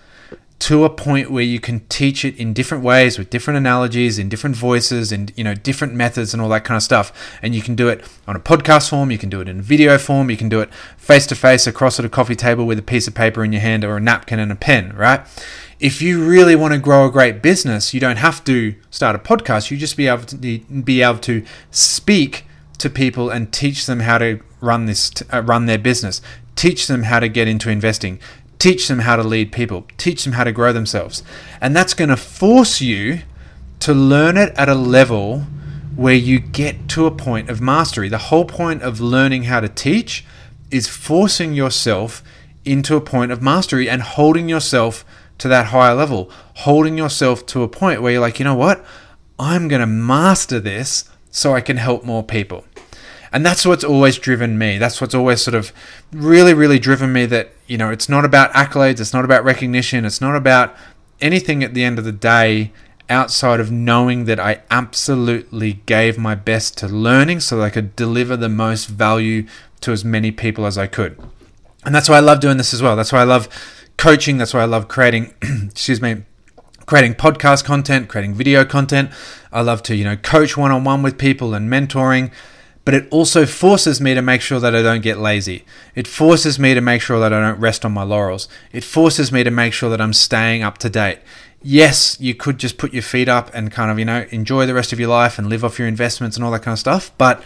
to 0.60 0.84
a 0.84 0.90
point 0.90 1.30
where 1.30 1.42
you 1.42 1.58
can 1.58 1.80
teach 1.88 2.22
it 2.22 2.37
in 2.37 2.52
different 2.52 2.84
ways 2.84 3.18
with 3.18 3.30
different 3.30 3.56
analogies 3.56 4.18
in 4.18 4.28
different 4.28 4.54
voices 4.54 5.10
and 5.10 5.32
you 5.34 5.42
know 5.42 5.54
different 5.54 5.94
methods 5.94 6.34
and 6.34 6.42
all 6.42 6.50
that 6.50 6.64
kind 6.64 6.76
of 6.76 6.82
stuff. 6.82 7.12
And 7.42 7.54
you 7.54 7.62
can 7.62 7.75
do 7.75 7.88
it 7.88 8.04
on 8.28 8.37
a 8.37 8.40
podcast 8.40 8.90
form 8.90 9.10
you 9.10 9.16
can 9.16 9.30
do 9.30 9.40
it 9.40 9.49
in 9.49 9.62
video 9.62 9.96
form 9.96 10.30
you 10.30 10.37
can 10.37 10.50
do 10.50 10.60
it 10.60 10.72
face 10.99 11.26
to 11.28 11.34
face 11.34 11.66
across 11.66 11.99
at 11.99 12.04
a 12.04 12.10
coffee 12.10 12.37
table 12.37 12.66
with 12.66 12.78
a 12.78 12.82
piece 12.82 13.08
of 13.08 13.14
paper 13.14 13.42
in 13.42 13.52
your 13.52 13.62
hand 13.62 13.84
or 13.84 13.96
a 13.96 14.00
napkin 14.00 14.38
and 14.38 14.52
a 14.52 14.56
pen 14.56 14.94
right? 14.94 15.26
If 15.80 16.02
you 16.02 16.22
really 16.22 16.54
want 16.54 16.75
to 16.75 16.78
grow 16.78 17.06
a 17.06 17.10
great 17.10 17.40
business 17.40 17.94
you 17.94 18.00
don't 18.00 18.18
have 18.18 18.44
to 18.44 18.75
start 18.90 19.16
a 19.16 19.18
podcast. 19.18 19.70
You 19.70 19.78
just 19.78 19.96
be 19.96 20.08
able 20.08 20.25
to 20.25 20.37
be 20.37 21.00
able 21.00 21.20
to 21.20 21.42
speak 21.70 22.44
to 22.80 22.90
people 22.90 23.30
and 23.30 23.52
teach 23.52 23.87
them 23.87 24.00
how 24.00 24.18
to 24.18 24.40
run 24.60 24.87
this 24.87 25.12
uh, 25.32 25.42
run 25.42 25.66
their 25.66 25.78
business 25.78 26.20
teach 26.56 26.87
them 26.87 27.04
how 27.04 27.20
to 27.20 27.28
get 27.28 27.49
into 27.49 27.70
investing 27.70 28.18
teach 28.60 28.88
them 28.88 29.00
how 29.00 29.16
to 29.16 29.22
lead 29.22 29.50
people, 29.50 29.87
teach 29.96 30.22
them 30.22 30.34
how 30.34 30.44
to 30.44 30.52
grow 30.52 30.72
themselves. 30.72 31.25
And 31.60 31.75
that's 31.75 31.94
going 31.94 32.10
to 32.10 32.16
force 32.16 32.80
you 32.80 33.22
to 33.80 33.92
learn 33.92 34.37
it 34.37 34.52
at 34.56 34.68
a 34.68 34.75
level 34.75 35.40
where 35.96 36.14
you 36.14 36.38
get 36.38 36.88
to 36.90 37.06
a 37.06 37.10
point 37.10 37.49
of 37.49 37.60
mastery. 37.60 38.08
The 38.08 38.18
whole 38.18 38.44
point 38.44 38.82
of 38.82 39.00
learning 39.00 39.44
how 39.44 39.60
to 39.60 39.68
teach 39.68 40.25
is 40.70 40.87
forcing 40.87 41.54
yourself 41.54 42.22
into 42.64 42.94
a 42.94 43.00
point 43.00 43.32
of 43.32 43.42
mastery 43.42 43.88
and 43.88 44.02
holding 44.02 44.49
yourself 44.49 45.04
to 45.38 45.49
that 45.49 45.66
higher 45.66 45.94
level, 45.94 46.30
holding 46.56 46.99
yourself 46.99 47.46
to 47.46 47.62
a 47.62 47.68
point 47.68 48.02
where 48.02 48.12
you're 48.12 48.20
like, 48.20 48.38
you 48.38 48.44
know 48.44 48.54
what? 48.54 48.84
I'm 49.38 49.68
going 49.68 49.80
to 49.80 49.87
master 49.87 50.60
this 50.60 51.08
so 51.30 51.54
I 51.54 51.62
can 51.62 51.78
help 51.78 52.04
more 52.04 52.22
people. 52.22 52.66
And 53.32 53.46
that's 53.46 53.64
what's 53.64 53.84
always 53.84 54.18
driven 54.18 54.58
me. 54.58 54.78
That's 54.78 55.00
what's 55.00 55.14
always 55.14 55.40
sort 55.40 55.54
of 55.54 55.72
really, 56.12 56.52
really 56.52 56.78
driven 56.78 57.12
me 57.12 57.26
that, 57.26 57.52
you 57.66 57.78
know, 57.78 57.90
it's 57.90 58.08
not 58.08 58.25
about 58.25 58.52
accolades, 58.52 59.00
it's 59.00 59.12
not 59.12 59.25
about 59.25 59.44
recognition, 59.44 60.04
it's 60.04 60.20
not 60.20 60.34
about 60.34 60.75
anything 61.20 61.62
at 61.62 61.75
the 61.75 61.84
end 61.84 61.99
of 61.99 62.04
the 62.04 62.12
day 62.12 62.72
outside 63.08 63.60
of 63.60 63.70
knowing 63.70 64.25
that 64.25 64.40
I 64.40 64.62
absolutely 64.70 65.75
gave 65.87 66.18
my 66.18 66.34
best 66.34 66.78
to 66.78 66.88
learning 66.88 67.40
so 67.40 67.56
that 67.56 67.64
I 67.64 67.70
could 67.70 67.94
deliver 67.96 68.37
the 68.37 68.49
most 68.49 68.87
value 68.87 69.46
to 69.80 69.92
as 69.92 70.04
many 70.04 70.30
people 70.30 70.66
as 70.66 70.78
I 70.78 70.87
could. 70.87 71.20
And 71.84 71.94
that's 71.94 72.08
why 72.08 72.16
I 72.16 72.20
love 72.20 72.40
doing 72.40 72.56
this 72.56 72.75
as 72.75 72.82
well. 72.82 72.94
That's 72.96 73.12
why 73.12 73.20
I 73.20 73.25
love 73.25 73.49
coaching. 73.96 74.38
That's 74.38 74.54
why 74.54 74.60
I 74.60 74.66
love 74.66 74.88
creating, 74.88 75.34
excuse 75.42 76.00
me, 76.00 76.22
creating 76.87 77.14
podcast 77.14 77.64
content, 77.64 78.08
creating 78.08 78.34
video 78.34 78.64
content. 78.64 79.10
I 79.52 79.62
love 79.62 79.82
to, 79.84 79.96
you 79.96 80.04
know, 80.04 80.16
coach 80.16 80.56
one 80.56 80.70
on 80.70 80.84
one 80.84 81.02
with 81.02 81.18
people 81.18 81.54
and 81.54 81.70
mentoring 81.70 82.30
but 82.84 82.94
it 82.94 83.06
also 83.10 83.46
forces 83.46 84.00
me 84.00 84.14
to 84.14 84.22
make 84.22 84.40
sure 84.40 84.60
that 84.60 84.75
I 84.75 84.82
don't 84.82 85.02
get 85.02 85.18
lazy. 85.18 85.64
It 85.94 86.06
forces 86.06 86.58
me 86.58 86.75
to 86.75 86.80
make 86.80 87.02
sure 87.02 87.20
that 87.20 87.32
I 87.32 87.40
don't 87.40 87.60
rest 87.60 87.84
on 87.84 87.92
my 87.92 88.02
laurels. 88.02 88.49
It 88.72 88.84
forces 88.84 89.30
me 89.30 89.44
to 89.44 89.50
make 89.50 89.72
sure 89.72 89.90
that 89.90 90.00
I'm 90.00 90.12
staying 90.12 90.62
up 90.62 90.78
to 90.78 90.90
date. 90.90 91.18
Yes, 91.62 92.18
you 92.20 92.34
could 92.34 92.58
just 92.58 92.78
put 92.78 92.94
your 92.94 93.02
feet 93.02 93.28
up 93.28 93.50
and 93.52 93.70
kind 93.70 93.90
of, 93.90 93.99
you 93.99 94.06
know, 94.06 94.26
enjoy 94.30 94.64
the 94.64 94.75
rest 94.75 94.92
of 94.92 95.00
your 95.00 95.10
life 95.10 95.38
and 95.38 95.49
live 95.49 95.62
off 95.62 95.78
your 95.78 95.88
investments 95.88 96.37
and 96.37 96.44
all 96.44 96.50
that 96.52 96.62
kind 96.62 96.72
of 96.72 96.78
stuff, 96.78 97.10
but 97.18 97.42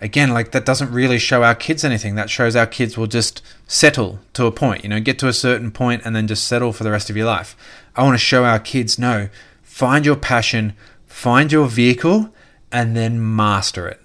again, 0.00 0.30
like 0.30 0.52
that 0.52 0.64
doesn't 0.64 0.92
really 0.92 1.18
show 1.18 1.42
our 1.42 1.54
kids 1.54 1.84
anything. 1.84 2.14
That 2.14 2.30
shows 2.30 2.56
our 2.56 2.66
kids 2.66 2.96
will 2.96 3.06
just 3.06 3.42
settle 3.66 4.20
to 4.34 4.46
a 4.46 4.52
point, 4.52 4.84
you 4.84 4.90
know, 4.90 5.00
get 5.00 5.18
to 5.20 5.28
a 5.28 5.32
certain 5.32 5.70
point 5.70 6.02
and 6.04 6.14
then 6.14 6.26
just 6.26 6.46
settle 6.46 6.72
for 6.72 6.84
the 6.84 6.90
rest 6.90 7.10
of 7.10 7.16
your 7.16 7.26
life. 7.26 7.56
I 7.96 8.02
want 8.04 8.14
to 8.14 8.24
show 8.24 8.44
our 8.44 8.58
kids 8.58 8.98
no, 8.98 9.28
find 9.62 10.06
your 10.06 10.16
passion, 10.16 10.74
find 11.06 11.50
your 11.50 11.66
vehicle, 11.66 12.32
and 12.70 12.96
then 12.96 13.34
master 13.34 13.88
it. 13.88 14.00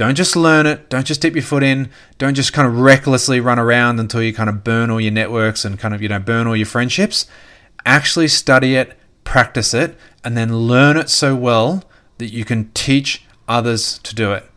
Don't 0.00 0.14
just 0.14 0.34
learn 0.34 0.64
it. 0.64 0.88
Don't 0.88 1.06
just 1.06 1.20
dip 1.20 1.34
your 1.34 1.42
foot 1.42 1.62
in. 1.62 1.90
Don't 2.16 2.32
just 2.32 2.54
kind 2.54 2.66
of 2.66 2.80
recklessly 2.80 3.38
run 3.38 3.58
around 3.58 4.00
until 4.00 4.22
you 4.22 4.32
kind 4.32 4.48
of 4.48 4.64
burn 4.64 4.88
all 4.88 4.98
your 4.98 5.12
networks 5.12 5.62
and 5.62 5.78
kind 5.78 5.92
of, 5.92 6.00
you 6.00 6.08
know, 6.08 6.18
burn 6.18 6.46
all 6.46 6.56
your 6.56 6.64
friendships. 6.64 7.26
Actually 7.84 8.28
study 8.28 8.76
it, 8.76 8.96
practice 9.24 9.74
it, 9.74 9.98
and 10.24 10.38
then 10.38 10.56
learn 10.56 10.96
it 10.96 11.10
so 11.10 11.36
well 11.36 11.84
that 12.16 12.32
you 12.32 12.46
can 12.46 12.70
teach 12.72 13.26
others 13.46 13.98
to 13.98 14.14
do 14.14 14.32
it. 14.32 14.50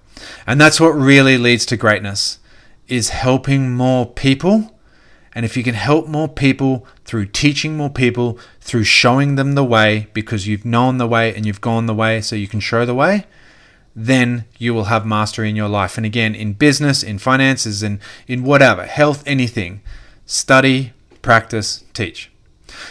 And 0.48 0.62
that's 0.62 0.80
what 0.80 0.92
really 0.92 1.38
leads 1.38 1.66
to 1.66 1.76
greatness 1.76 2.40
is 2.88 3.10
helping 3.10 3.74
more 3.74 4.06
people. 4.06 4.74
And 5.36 5.44
if 5.44 5.58
you 5.58 5.64
can 5.64 5.76
help 5.76 6.08
more 6.08 6.30
people 6.30 6.88
through 7.04 7.26
teaching 7.26 7.76
more 7.76 7.90
people, 7.90 8.40
through 8.62 8.86
showing 8.86 9.36
them 9.36 9.56
the 9.56 9.66
way 9.66 10.08
because 10.14 10.48
you've 10.48 10.64
known 10.64 11.00
the 11.00 11.08
way 11.08 11.36
and 11.36 11.46
you've 11.46 11.60
gone 11.60 11.86
the 11.86 11.94
way 11.94 12.22
so 12.22 12.38
you 12.38 12.48
can 12.48 12.62
show 12.62 12.86
the 12.86 12.96
way, 12.96 13.26
then 13.96 14.46
you 14.58 14.74
will 14.74 14.86
have 14.86 15.06
mastery 15.06 15.50
in 15.50 15.56
your 15.56 15.70
life. 15.70 15.98
And 15.98 16.06
again, 16.06 16.34
in 16.36 16.54
business, 16.54 17.04
in 17.04 17.20
finances, 17.20 17.84
and 17.84 18.00
in 18.28 18.44
whatever, 18.44 18.86
health, 18.86 19.24
anything, 19.26 19.82
study, 20.26 20.94
practice, 21.22 21.84
teach. 21.94 22.33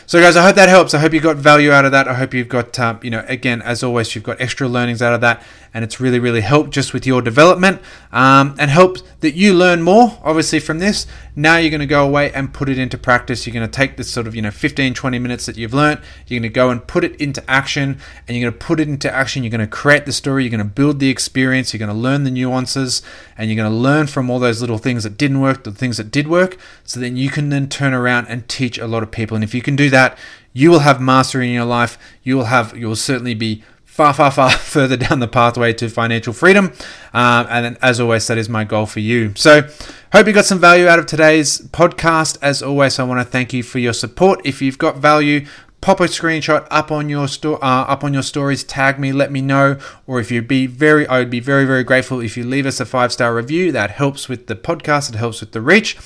So, 0.07 0.21
guys, 0.21 0.37
I 0.37 0.45
hope 0.45 0.57
that 0.57 0.69
helps. 0.69 0.95
I 0.95 0.99
hope 0.99 1.13
you 1.13 1.21
got 1.21 1.37
value 1.37 1.71
out 1.71 1.85
of 1.85 1.93
that. 1.93 2.09
I 2.09 2.15
hope 2.15 2.35
you've 2.35 2.49
got, 2.49 2.79
um, 2.79 3.01
you 3.03 3.11
know, 3.11 3.25
again, 3.29 3.63
as 3.63 3.83
always, 3.83 4.15
you've 4.15 4.25
got 4.25 4.41
extra 4.41 4.69
learnings 4.69 5.01
out 5.01 5.15
of 5.15 5.21
that, 5.21 5.43
and 5.75 5.85
it's 5.85 6.01
really, 6.01 6.19
really 6.19 6.43
helped 6.43 6.71
just 6.71 6.93
with 6.93 7.07
your 7.07 7.23
development 7.23 7.81
um, 8.13 8.55
and 8.59 8.71
helped 8.71 9.03
that 9.21 9.35
you 9.35 9.55
learn 9.55 9.83
more, 9.83 10.19
obviously, 10.23 10.59
from 10.59 10.79
this. 10.81 11.07
Now 11.35 11.57
you're 11.57 11.71
going 11.71 11.81
to 11.81 11.87
go 11.87 12.05
away 12.05 12.31
and 12.33 12.53
put 12.53 12.69
it 12.69 12.79
into 12.79 12.99
practice. 12.99 13.47
You're 13.47 13.55
going 13.55 13.67
to 13.67 13.75
take 13.75 13.97
this 13.97 14.11
sort 14.11 14.27
of, 14.27 14.35
you 14.35 14.43
know, 14.43 14.51
15, 14.51 14.93
20 14.93 15.19
minutes 15.19 15.47
that 15.47 15.57
you've 15.57 15.73
learned, 15.73 16.01
you're 16.27 16.41
going 16.41 16.51
to 16.51 16.55
go 16.55 16.69
and 16.71 16.87
put 16.87 17.05
it 17.05 17.19
into 17.21 17.49
action, 17.51 17.99
and 18.29 18.37
you're 18.37 18.51
going 18.51 18.59
to 18.59 18.67
put 18.67 18.81
it 18.81 18.89
into 18.89 19.13
action. 19.13 19.43
You're 19.43 19.51
going 19.51 19.61
to 19.61 19.67
create 19.67 20.05
the 20.05 20.13
story, 20.13 20.45
you're 20.45 20.51
going 20.51 20.59
to 20.59 20.65
build 20.65 20.99
the 20.99 21.09
experience, 21.09 21.73
you're 21.73 21.79
going 21.79 21.89
to 21.89 21.95
learn 21.95 22.25
the 22.25 22.31
nuances, 22.31 23.01
and 23.39 23.49
you're 23.49 23.57
going 23.57 23.71
to 23.71 23.77
learn 23.77 24.09
from 24.09 24.29
all 24.29 24.39
those 24.39 24.61
little 24.61 24.79
things 24.79 25.05
that 25.05 25.17
didn't 25.17 25.41
work, 25.41 25.65
the 25.65 25.73
things 25.73 25.97
that 25.97 26.11
did 26.11 26.29
work, 26.29 26.59
so 26.85 27.01
then 27.01 27.17
you 27.17 27.31
can 27.31 27.49
then 27.49 27.69
turn 27.69 27.95
around 27.95 28.27
and 28.27 28.49
teach 28.49 28.79
a 28.79 28.87
lot 28.87 29.03
of 29.03 29.11
people. 29.11 29.35
And 29.35 29.45
if 29.45 29.55
you 29.55 29.63
can 29.63 29.72
do 29.77 29.91
that, 29.91 30.19
you 30.53 30.71
will 30.71 30.81
have 30.81 31.01
mastery 31.01 31.49
in 31.49 31.55
your 31.55 31.65
life. 31.65 31.99
You 32.23 32.37
will 32.37 32.45
have, 32.45 32.77
you 32.77 32.89
will 32.89 32.97
certainly 32.97 33.35
be 33.35 33.63
far, 33.85 34.15
far, 34.15 34.31
far 34.31 34.51
further 34.59 34.97
down 34.97 35.21
the 35.21 35.29
pathway 35.29 35.73
to 35.75 35.89
financial 35.89 36.33
freedom. 36.33 36.73
Um, 37.13 37.47
and 37.49 37.79
as 37.83 38.01
always, 38.01 38.27
that 38.27 38.39
is 38.39 38.49
my 38.49 38.65
goal 38.65 38.87
for 38.87 39.01
you. 39.01 39.33
So, 39.37 39.69
hope 40.13 40.27
you 40.27 40.33
got 40.33 40.47
some 40.47 40.59
value 40.59 40.87
out 40.87 40.99
of 40.99 41.07
today's 41.07 41.61
podcast. 41.69 42.39
As 42.43 42.63
always, 42.63 42.99
I 42.99 43.05
want 43.05 43.21
to 43.21 43.31
thank 43.31 43.53
you 43.53 43.63
for 43.63 43.79
your 43.79 43.93
support. 43.93 44.41
If 44.45 44.63
you've 44.63 44.79
got 44.79 44.97
value, 44.97 45.47
pop 45.83 45.99
a 45.99 46.05
screenshot 46.05 46.67
up 46.71 46.93
on 46.93 47.09
your 47.09 47.27
store 47.27 47.63
uh, 47.63 47.83
up 47.83 48.05
on 48.05 48.15
your 48.15 48.23
stories 48.23 48.63
tag 48.63 49.01
me 49.01 49.13
let 49.13 49.33
me 49.33 49.41
know 49.41 49.77
or 50.07 50.21
if 50.21 50.31
you'd 50.31 50.47
be 50.47 50.65
very 50.65 51.05
i 51.09 51.19
would 51.19 51.29
be 51.29 51.41
very 51.41 51.65
very 51.65 51.83
grateful 51.83 52.21
if 52.21 52.37
you 52.37 52.45
leave 52.45 52.67
us 52.67 52.79
a 52.79 52.87
five 52.87 53.13
star 53.13 53.35
review 53.35 53.73
that 53.73 53.91
helps 53.91 54.29
with 54.29 54.47
the 54.47 54.55
podcast 54.55 55.11
it 55.11 55.17
helps 55.17 55.41
with 55.41 55.51
the 55.51 55.61
reach 55.61 55.99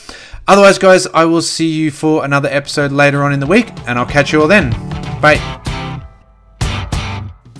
otherwise 0.48 0.78
guys 0.78 1.06
i 1.08 1.24
will 1.24 1.42
see 1.42 1.68
you 1.68 1.90
for 1.90 2.24
another 2.24 2.48
episode 2.50 2.92
later 2.92 3.22
on 3.22 3.32
in 3.32 3.40
the 3.40 3.46
week 3.46 3.68
and 3.86 3.98
i'll 3.98 4.06
catch 4.06 4.32
you 4.32 4.40
all 4.40 4.48
then 4.48 4.70
bye 5.20 5.56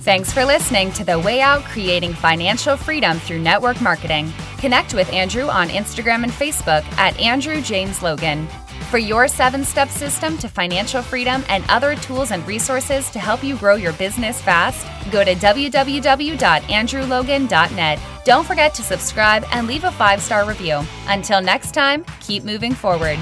Thanks 0.07 0.31
for 0.31 0.45
listening 0.45 0.93
to 0.93 1.03
The 1.03 1.19
Way 1.19 1.41
Out 1.41 1.65
Creating 1.65 2.13
Financial 2.13 2.77
Freedom 2.77 3.19
Through 3.19 3.41
Network 3.41 3.81
Marketing. 3.81 4.31
Connect 4.57 4.93
with 4.93 5.11
Andrew 5.11 5.49
on 5.49 5.67
Instagram 5.67 6.23
and 6.23 6.31
Facebook 6.31 6.85
at 6.97 7.19
Andrew 7.19 7.59
James 7.59 8.01
Logan. 8.01 8.47
For 8.89 8.99
your 8.99 9.27
seven 9.27 9.65
step 9.65 9.89
system 9.89 10.37
to 10.37 10.47
financial 10.47 11.01
freedom 11.01 11.43
and 11.49 11.65
other 11.67 11.97
tools 11.97 12.31
and 12.31 12.47
resources 12.47 13.09
to 13.09 13.19
help 13.19 13.43
you 13.43 13.57
grow 13.57 13.75
your 13.75 13.91
business 13.93 14.41
fast, 14.41 14.87
go 15.11 15.25
to 15.25 15.35
www.andrewlogan.net. 15.35 17.99
Don't 18.27 18.45
forget 18.45 18.73
to 18.73 18.83
subscribe 18.83 19.45
and 19.53 19.67
leave 19.67 19.85
a 19.85 19.91
five 19.93 20.21
star 20.21 20.45
review. 20.45 20.81
Until 21.07 21.39
next 21.39 21.71
time, 21.71 22.03
keep 22.19 22.43
moving 22.43 22.73
forward. 22.73 23.17